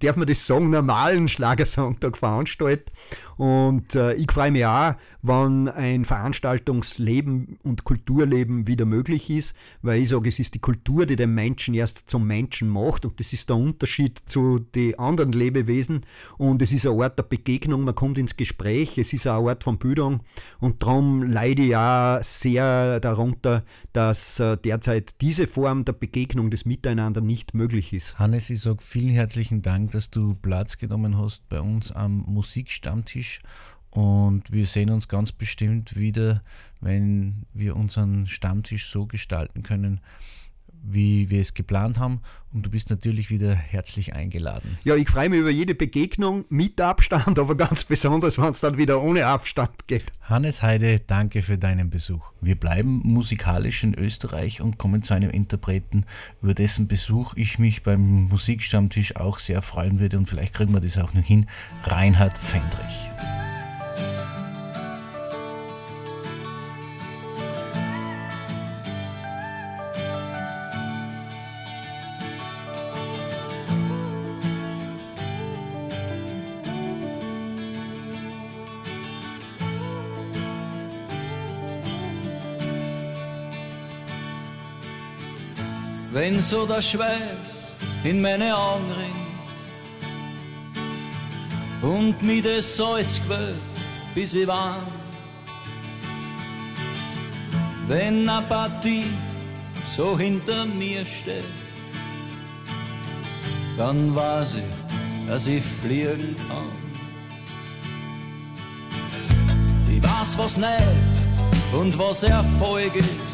[0.00, 2.90] darf man das sagen, normalen Schlagersonntag veranstaltet.
[3.36, 10.02] Und äh, ich freue mich auch, wann ein Veranstaltungsleben und Kulturleben wieder möglich ist, weil
[10.02, 13.32] ich sage, es ist die Kultur, die den Menschen erst zum Menschen macht und das
[13.32, 16.04] ist der Unterschied zu den anderen Lebewesen
[16.36, 19.62] und es ist ein Ort der Begegnung, man kommt ins Gespräch, es ist ein Ort
[19.62, 20.20] von Bildung
[20.58, 26.64] und darum leide ich auch sehr darunter, dass äh, derzeit diese Form der Begegnung, des
[26.64, 28.18] Miteinander nicht möglich ist.
[28.18, 32.18] Hannes Hannes, ich sage vielen herzlichen Dank, dass du Platz genommen hast bei uns am
[32.18, 33.40] Musikstammtisch.
[33.90, 36.44] Und wir sehen uns ganz bestimmt wieder,
[36.80, 40.00] wenn wir unseren Stammtisch so gestalten können,
[40.82, 42.20] wie wir es geplant haben.
[42.52, 44.78] Und du bist natürlich wieder herzlich eingeladen.
[44.82, 48.78] Ja, ich freue mich über jede Begegnung mit Abstand, aber ganz besonders, wenn es dann
[48.78, 50.04] wieder ohne Abstand geht.
[50.22, 52.32] Hannes Heide, danke für deinen Besuch.
[52.40, 56.04] Wir bleiben musikalisch in Österreich und kommen zu einem Interpreten,
[56.42, 60.16] über dessen Besuch ich mich beim Musikstammtisch auch sehr freuen würde.
[60.16, 61.46] Und vielleicht kriegen wir das auch noch hin.
[61.84, 63.37] Reinhard Fendrich.
[86.28, 87.72] Wenn so der Schweiß
[88.04, 89.14] in meine Augen rinnt
[91.82, 93.54] und mir das Salz quält,
[94.14, 94.82] bis ich warm.
[97.86, 99.06] Wenn Partie
[99.96, 101.44] so hinter mir steht,
[103.78, 106.72] dann weiß ich, dass ich fliegen kann.
[109.90, 111.16] Ich weiß, was nicht
[111.72, 113.27] und was Erfolg ist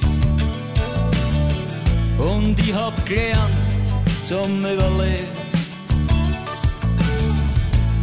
[2.19, 3.53] und ich hab gelernt
[4.25, 5.29] zum Überleben.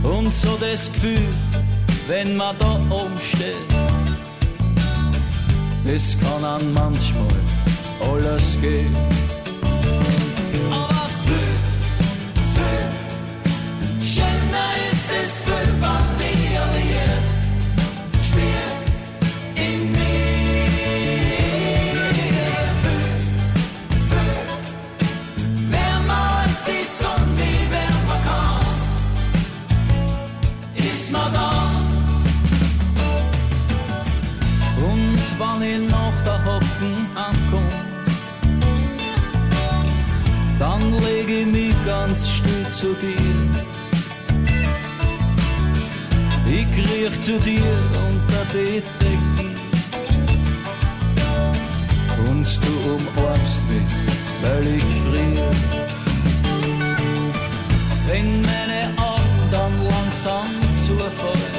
[0.03, 1.28] Und so das Gefühl,
[2.07, 3.55] wenn man da oben steht,
[5.86, 7.28] es kann an manchmal
[8.01, 8.95] alles gehen.
[42.82, 43.36] Zu dir.
[46.47, 47.73] Ich kriech zu dir
[48.07, 49.55] unter die Decken
[52.27, 53.91] und du umarmst mich,
[54.41, 55.51] weil ich friere.
[58.07, 60.49] Wenn meine Augen dann langsam
[60.84, 61.57] zufallen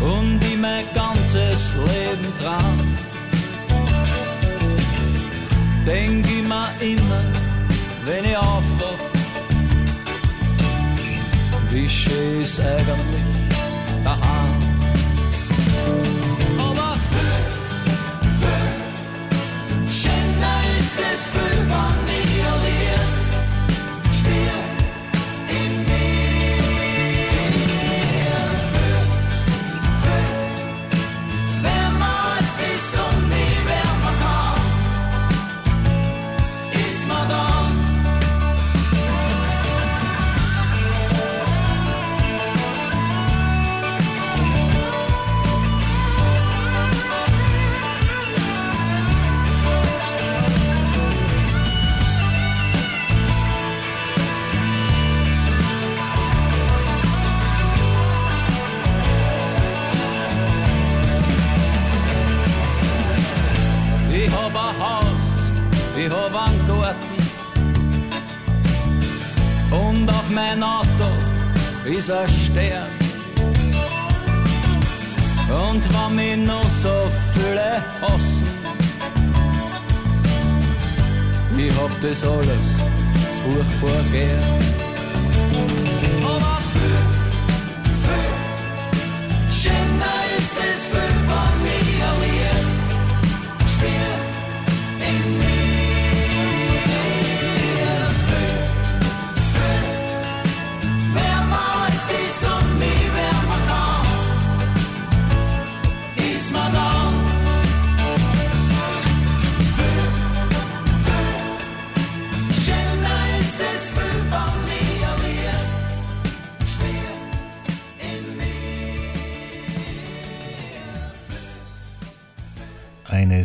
[0.00, 2.78] und ich mein ganzes Leben dran,
[5.86, 7.24] denk ich mir immer,
[8.06, 8.75] wenn ich aufwach,
[11.96, 13.22] wie schön ist eigentlich
[14.04, 14.62] daheim.
[16.58, 17.36] Aber für,
[18.40, 18.62] für,
[19.90, 21.55] schöner ist es für
[70.58, 71.10] mein Auto
[71.84, 72.88] ist ein Stern.
[75.48, 78.46] Und wenn mich noch so viele hassen,
[81.56, 82.66] ich hab das alles
[83.42, 84.85] furchtbar gern.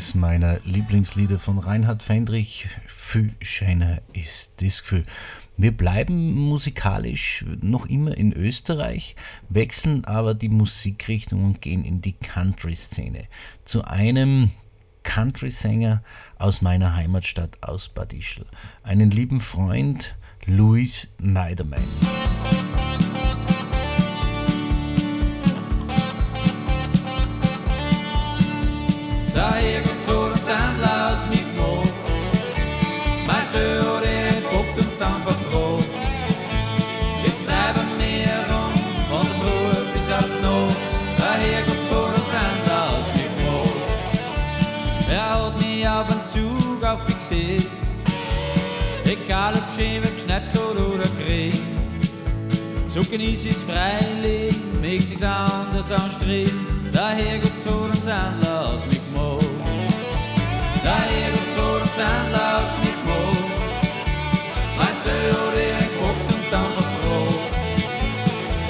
[0.02, 5.04] Eines meiner Lieblingslieder von Reinhard Fendrich, Viel schöner ist das Gefühl.
[5.58, 9.16] Wir bleiben musikalisch noch immer in Österreich,
[9.50, 13.28] wechseln aber die Musikrichtung und gehen in die Country-Szene.
[13.64, 14.50] Zu einem
[15.04, 16.02] Country-Sänger
[16.40, 18.48] aus meiner Heimatstadt aus Bad Ischl.
[18.82, 20.16] Einen lieben Freund,
[20.48, 21.84] Louis Neiderman.
[29.34, 29.58] Da
[49.32, 51.56] Egal ob Schäme geschnappt hat oder Krieg.
[52.90, 56.60] So genieß ich's freilich, mich nichts anderes anstreben.
[56.92, 59.40] Daher gut Tod und Sandler aus mich Mo.
[60.84, 63.22] Daher gut Tod und Sandler aus mich Mo.
[64.76, 67.40] Mein Söhr, der guckt und dann verfroht.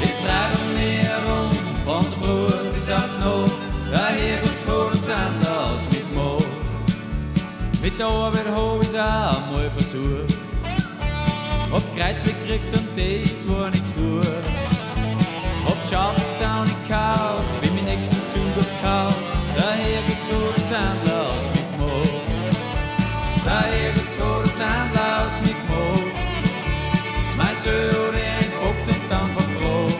[0.03, 1.49] Jetzt treiben wir rum,
[1.85, 3.57] von der Früh bis auf die Nacht.
[3.91, 6.37] Daher gut Tod und Sandler aus mich Mo.
[7.81, 10.40] Mit der Arbeit hab ich's auch einmal versucht.
[11.71, 14.43] Hab Kreuz gekriegt und das war nicht gut.
[15.65, 19.15] Hab geschaut, down gekaut, bin mein nächsten Zug abgehauen.
[19.55, 22.03] Daher getrunken Sandler aus mit Mo.
[23.45, 25.83] Daher getrunken Sandler aus mit Mo.
[27.37, 29.99] Mein der entpockt und dann verfroht.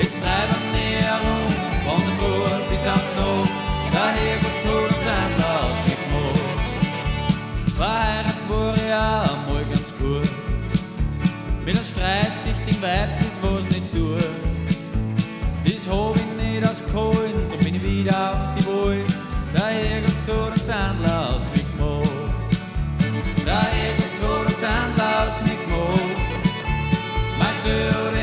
[0.00, 1.50] Jetzt treiben wir rum,
[1.84, 3.50] von der Früh bis auf Nacht.
[3.92, 4.38] Daher
[12.02, 14.22] Einem streitsichtigen Weib, das was nicht tut.
[15.64, 19.08] Das hab ich nicht ausgeholt, dann bin ich wieder auf die Wald.
[20.26, 22.02] Tot ein Sandler aus mit Mo.
[23.46, 25.98] Daher kommt tot ein Sandler aus mit Mo.
[27.38, 28.17] Mein Söhr,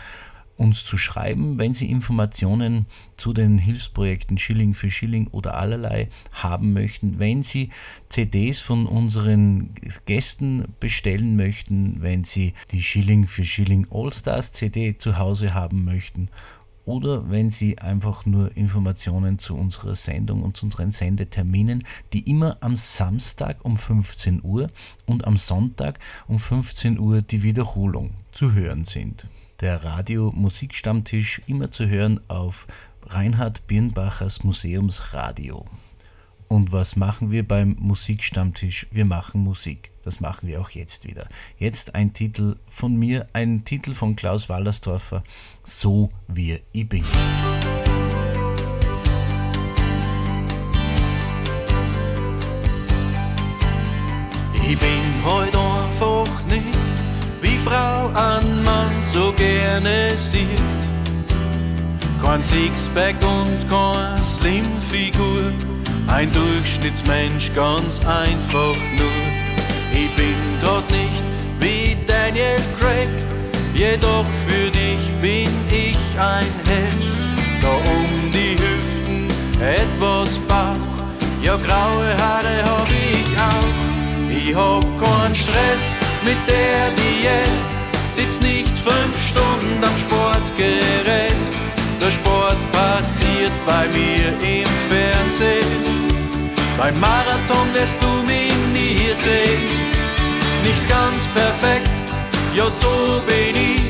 [0.63, 2.87] uns zu schreiben, wenn Sie Informationen
[3.17, 7.71] zu den Hilfsprojekten Schilling für Schilling oder allerlei haben möchten, wenn Sie
[8.09, 9.75] CDs von unseren
[10.07, 16.29] Gästen bestellen möchten, wenn Sie die Schilling für Schilling Allstars CD zu Hause haben möchten
[16.85, 21.83] oder wenn Sie einfach nur Informationen zu unserer Sendung und zu unseren Sendeterminen,
[22.13, 24.69] die immer am Samstag um 15 Uhr
[25.07, 25.99] und am Sonntag
[26.29, 29.27] um 15 Uhr die Wiederholung zu hören sind.
[29.63, 32.67] Der Radio-Musikstammtisch immer zu hören auf
[33.07, 35.65] Reinhard Birnbachers Museumsradio.
[36.49, 38.89] Und was machen wir beim Musikstammtisch?
[38.91, 39.93] Wir machen Musik.
[40.03, 41.29] Das machen wir auch jetzt wieder.
[41.59, 45.23] Jetzt ein Titel von mir, ein Titel von Klaus Wallersdorfer,
[45.63, 46.89] So wie ich
[59.37, 60.63] gerne sieht.
[62.23, 65.53] Kein Sixpack und keine Slimfigur,
[66.07, 69.23] ein Durchschnittsmensch ganz einfach nur.
[69.93, 71.23] Ich bin dort nicht
[71.61, 73.11] wie Daniel Craig,
[73.75, 77.23] jedoch für dich bin ich ein Held.
[77.61, 79.29] Da um die Hüften
[79.61, 80.77] etwas Bauch,
[81.43, 83.93] ja graue Haare hab ich auch.
[84.31, 87.82] Ich hab keinen Stress mit der Diät,
[88.13, 91.43] sitz nicht fünf Stunden am Sportgerät.
[91.99, 96.11] Der Sport passiert bei mir im Fernsehen.
[96.77, 99.65] Beim Marathon wirst du mich nie sehen.
[100.63, 101.91] Nicht ganz perfekt,
[102.55, 103.83] ja so bin ich.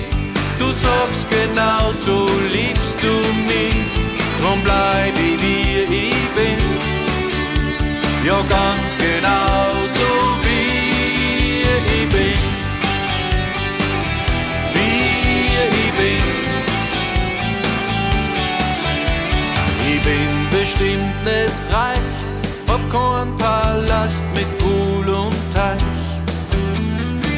[0.58, 3.14] Du sagst genau, so liebst du
[3.50, 3.82] mich.
[4.40, 6.62] Drum bleib ich wie ich bin.
[8.24, 9.81] Ja ganz genau
[21.24, 21.98] nicht reich,
[22.68, 25.78] hab keinen Palast mit Pool und Teich.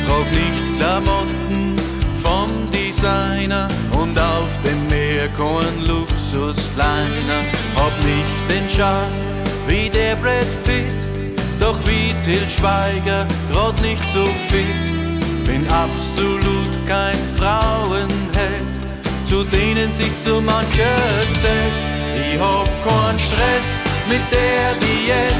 [0.06, 1.76] Trag nicht Klamotten
[2.22, 7.42] vom Designer und auf dem Meer kein Luxusliner.
[7.76, 9.12] Hab nicht den Charme
[9.66, 11.06] wie der Brad Pitt,
[11.60, 15.46] doch wie Till Schweiger, grad nicht so fit.
[15.46, 18.74] Bin absolut kein Frauenheld,
[19.28, 20.96] zu denen sich so mancher
[21.40, 21.93] zählt.
[22.14, 25.34] Ich hab keinen Stress mit der Diät,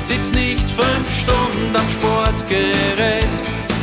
[0.00, 3.34] sitz nicht fünf Stunden am Sportgerät.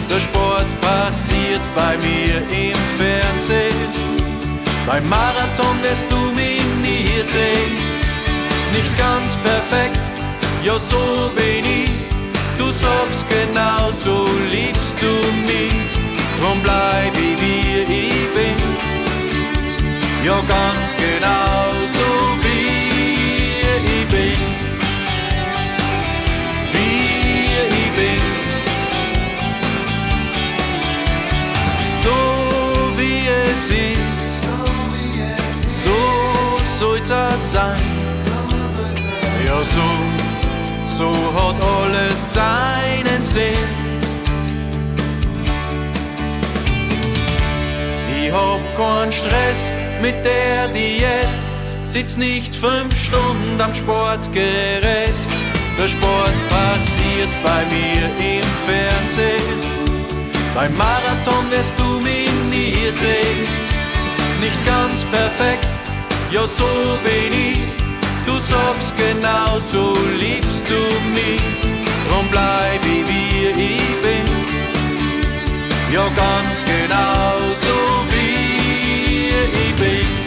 [0.10, 3.90] Der Sport passiert bei mir im Fernsehen.
[4.86, 7.76] Beim Marathon wirst du mich nie sehen.
[8.74, 10.00] Nicht ganz perfekt,
[10.64, 11.92] ja so bin ich.
[12.58, 15.14] Du sagst genau, so liebst du
[15.46, 15.74] mich.
[16.40, 18.90] Drum bleib ich wie ich bin.
[20.26, 21.89] Ja ganz genau
[33.70, 34.44] ist.
[35.84, 37.82] So soll's auch sein.
[39.46, 43.90] Ja so, so hat alles seinen Sinn.
[48.22, 51.28] Ich hab keinen Stress mit der Diät,
[51.84, 55.14] sitz nicht fünf Stunden am Sportgerät.
[55.80, 59.79] Der Sport passiert bei mir im Fernsehen.
[60.60, 63.48] Beim Marathon wirst du mich nie sehen.
[64.42, 65.70] Nicht ganz perfekt,
[66.32, 66.66] ja so
[67.02, 67.60] bin ich.
[68.26, 70.82] Du sagst genau, so liebst du
[71.14, 71.42] mich.
[72.10, 74.28] Drum bleib ich wie ich bin.
[75.94, 80.19] Ja ganz genau so wie ich bin.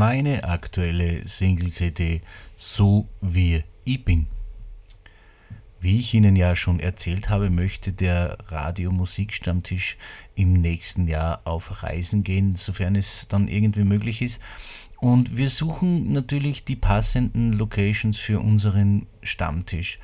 [0.00, 2.22] Meine aktuelle Single-CD
[2.56, 4.28] So wie ich bin.
[5.78, 9.98] Wie ich Ihnen ja schon erzählt habe, möchte der Radio-Musikstammtisch
[10.34, 14.40] im nächsten Jahr auf Reisen gehen, sofern es dann irgendwie möglich ist.
[15.00, 19.98] Und wir suchen natürlich die passenden Locations für unseren Stammtisch.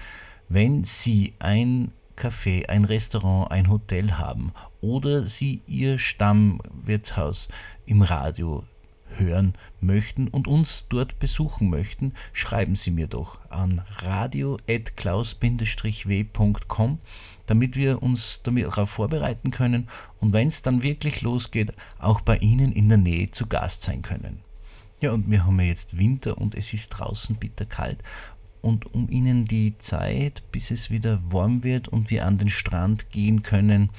[0.50, 7.48] Wenn Sie ein Café, ein Restaurant, ein Hotel haben oder Sie Ihr Stammwirtshaus
[7.86, 8.62] im Radio
[9.18, 16.98] hören möchten und uns dort besuchen möchten, schreiben Sie mir doch an radio.klaus-w.com,
[17.46, 19.88] damit wir uns darauf vorbereiten können
[20.20, 24.02] und wenn es dann wirklich losgeht, auch bei Ihnen in der Nähe zu Gast sein
[24.02, 24.40] können.
[25.00, 27.98] Ja, und wir haben ja jetzt Winter und es ist draußen bitterkalt.
[28.62, 33.10] Und um Ihnen die Zeit, bis es wieder warm wird und wir an den Strand
[33.10, 33.90] gehen können,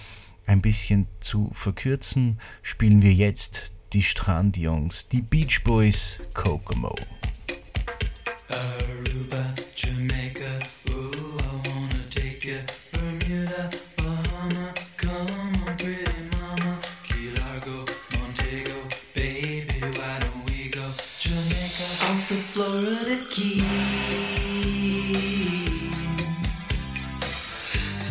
[0.48, 6.94] ein bisschen zu verkürzen, spielen wir jetzt die Strandjungs, die Beach Boys Kokomo.
[8.48, 10.60] Aruba, Jamaica,
[10.92, 12.60] ooh, I wanna take.
[12.94, 16.78] Bermuda, Bahama, come on, pretty mama.
[17.08, 18.78] Key Largo, Montego,
[19.16, 20.86] baby, why don't we go?
[21.18, 23.66] Jamaica, off the Florida Keys.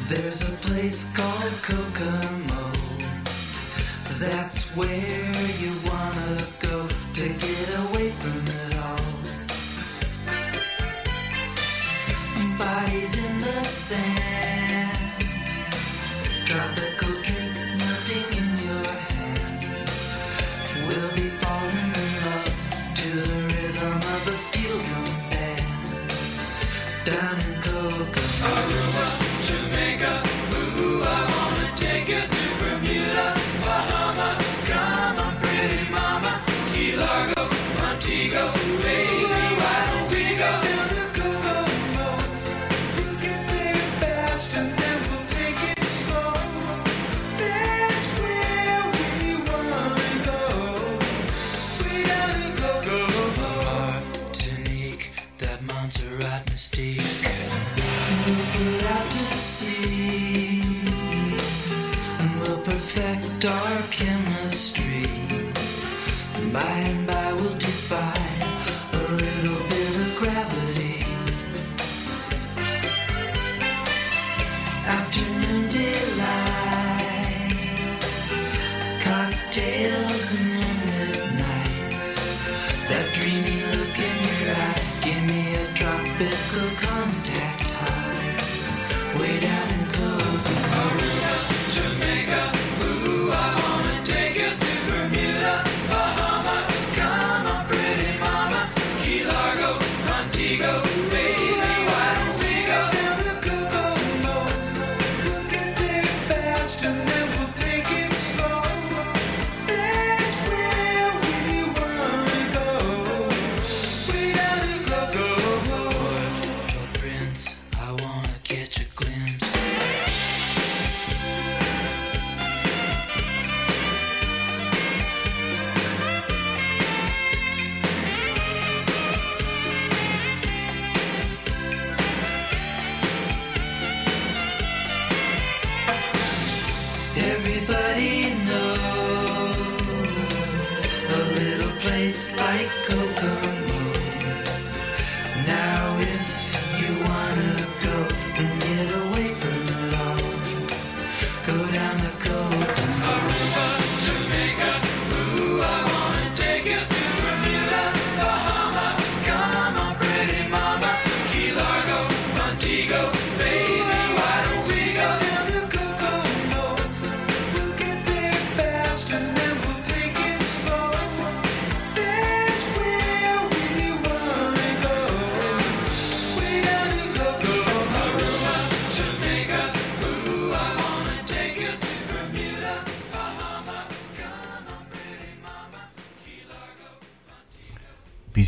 [0.09, 2.72] There's a place called Kokomo.
[4.18, 5.05] That's where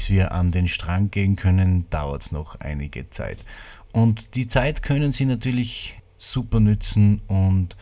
[0.08, 3.36] bis wir an den Strang gehen können, dauert es noch einige Zeit.
[3.92, 7.76] Und die Zeit können Sie natürlich super nützen und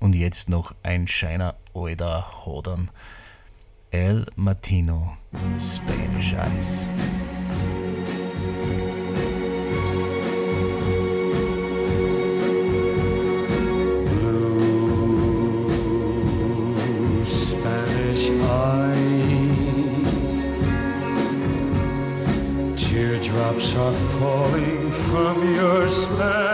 [0.00, 2.90] Und jetzt noch ein scheiner alter Hodern.
[3.90, 5.16] El Martino,
[5.58, 6.90] Spanish Eyes.
[23.22, 26.45] Drops are falling from your spell.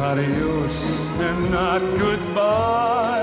[0.00, 0.72] adios
[1.20, 3.15] and not goodbye.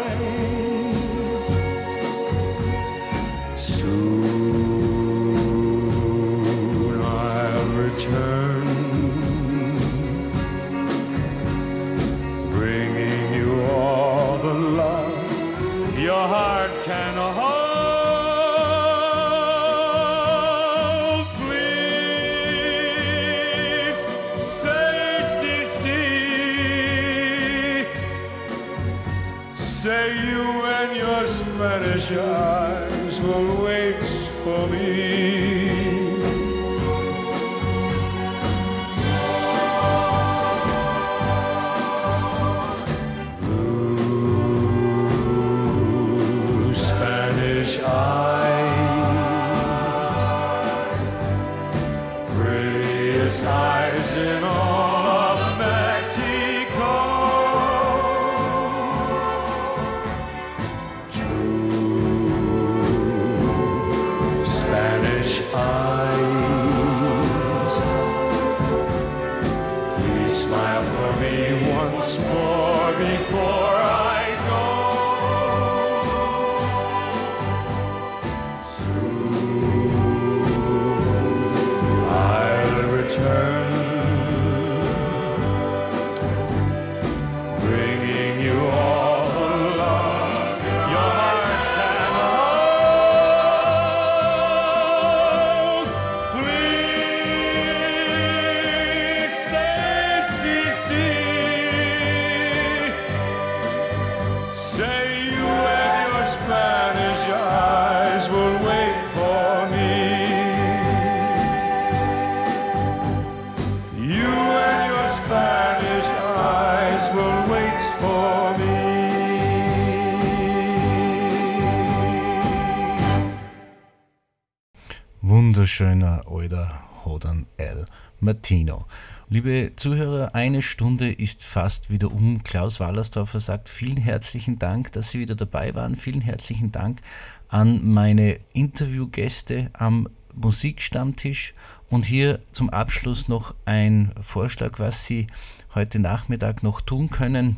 [125.63, 127.85] Wunderschöner alter Hodern L.
[128.19, 128.85] Martino.
[129.29, 132.43] Liebe Zuhörer, eine Stunde ist fast wieder um.
[132.43, 135.95] Klaus Wallersdorfer sagt vielen herzlichen Dank, dass Sie wieder dabei waren.
[135.95, 137.01] Vielen herzlichen Dank
[137.47, 141.53] an meine Interviewgäste am Musikstammtisch.
[141.89, 145.27] Und hier zum Abschluss noch ein Vorschlag, was Sie
[145.73, 147.55] heute Nachmittag noch tun können.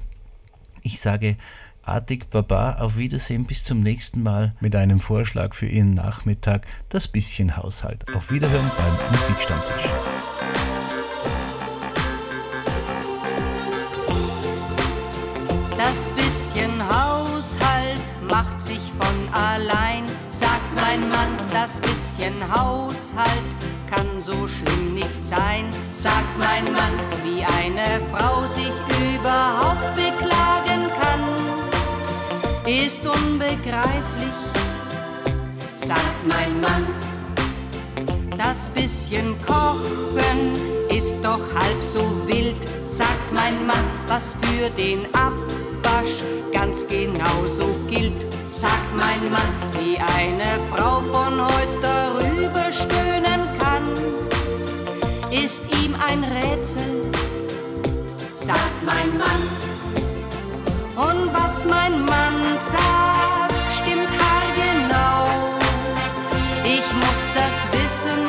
[0.84, 1.38] Ich sage
[1.86, 7.07] artig Baba, auf Wiedersehen, bis zum nächsten Mal mit einem Vorschlag für Ihren Nachmittag, das
[7.07, 8.05] bisschen Haushalt.
[8.15, 9.89] Auf Wiederhören beim Musikstammtisch.
[15.77, 21.29] Das bisschen Haushalt macht sich von allein, sagt mein Mann.
[21.53, 23.29] Das bisschen Haushalt
[23.89, 26.93] kann so schlimm nicht sein, sagt mein Mann.
[27.23, 28.73] Wie eine Frau sich
[29.13, 30.34] überhaupt kann,
[32.66, 34.34] ist unbegreiflich,
[35.76, 36.88] sagt mein Mann.
[38.36, 40.51] Das bisschen Kochen
[40.89, 42.57] ist doch halb so wild,
[42.88, 46.18] sagt mein Mann, was für den Abwasch
[46.51, 53.84] ganz genauso gilt, sagt mein Mann, wie eine Frau von heute darüber stöhnen kann,
[55.32, 57.11] ist ihm ein Rätsel,
[58.36, 59.64] sagt mein Mann.
[60.96, 65.28] Und was mein Mann sagt, stimmt haargenau.
[66.64, 68.20] Ich muss das wissen,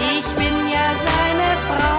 [0.00, 1.98] ich bin ja seine Frau.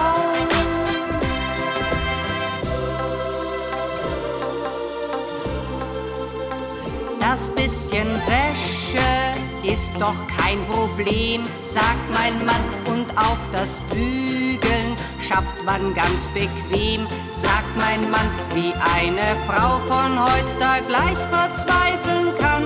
[7.18, 12.89] Das bisschen Wäsche ist doch kein Problem, sagt mein Mann.
[13.16, 18.28] Auch das Bügeln schafft man ganz bequem, sagt mein Mann.
[18.54, 22.64] Wie eine Frau von heute da gleich verzweifeln kann,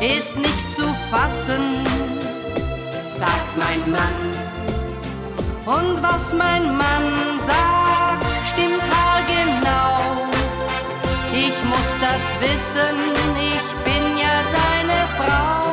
[0.00, 1.84] ist nicht zu fassen,
[3.08, 4.44] sagt mein Mann.
[5.66, 10.28] Und was mein Mann sagt, stimmt haargenau.
[11.32, 12.96] Ich muss das wissen,
[13.36, 15.63] ich bin ja seine Frau.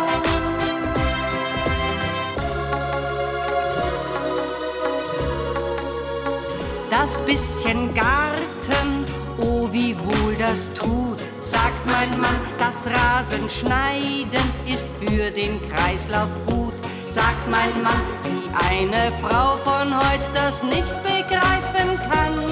[6.92, 9.06] Das bisschen Garten,
[9.42, 12.40] oh wie wohl das tut, sagt mein Mann.
[12.60, 18.02] Das Rasenschneiden ist für den Kreislauf gut, sagt mein Mann.
[18.26, 22.52] Wie eine Frau von heute das nicht begreifen kann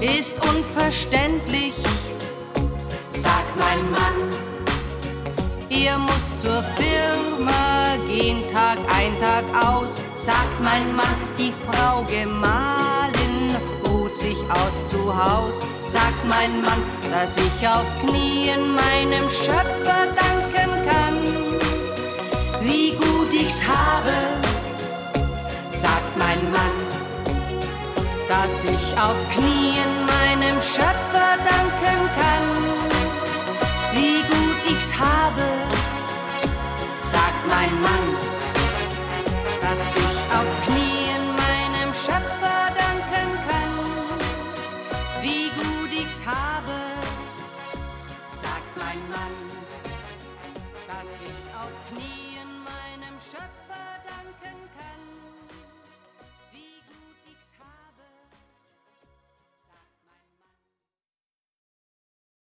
[0.00, 1.74] ist unverständlich,
[3.10, 4.30] sagt mein Mann.
[5.68, 11.14] Ihr muss zur Firma gehen, Tag ein, Tag aus, sagt mein Mann.
[11.38, 12.89] Die Frau Gemahlin ruht
[14.20, 21.16] sich aus zu Haus, sagt mein Mann, dass ich auf Knien meinem Schöpfer danken kann.
[22.60, 24.16] Wie gut ich's habe,
[25.70, 26.90] sagt mein Mann
[28.30, 32.46] dass ich auf Knien meinem Schöpfer danken kann.
[33.92, 35.46] Wie gut ich's habe,
[37.00, 38.06] sagt mein Mann,
[39.60, 40.09] dass ich
[54.50, 54.99] dass ich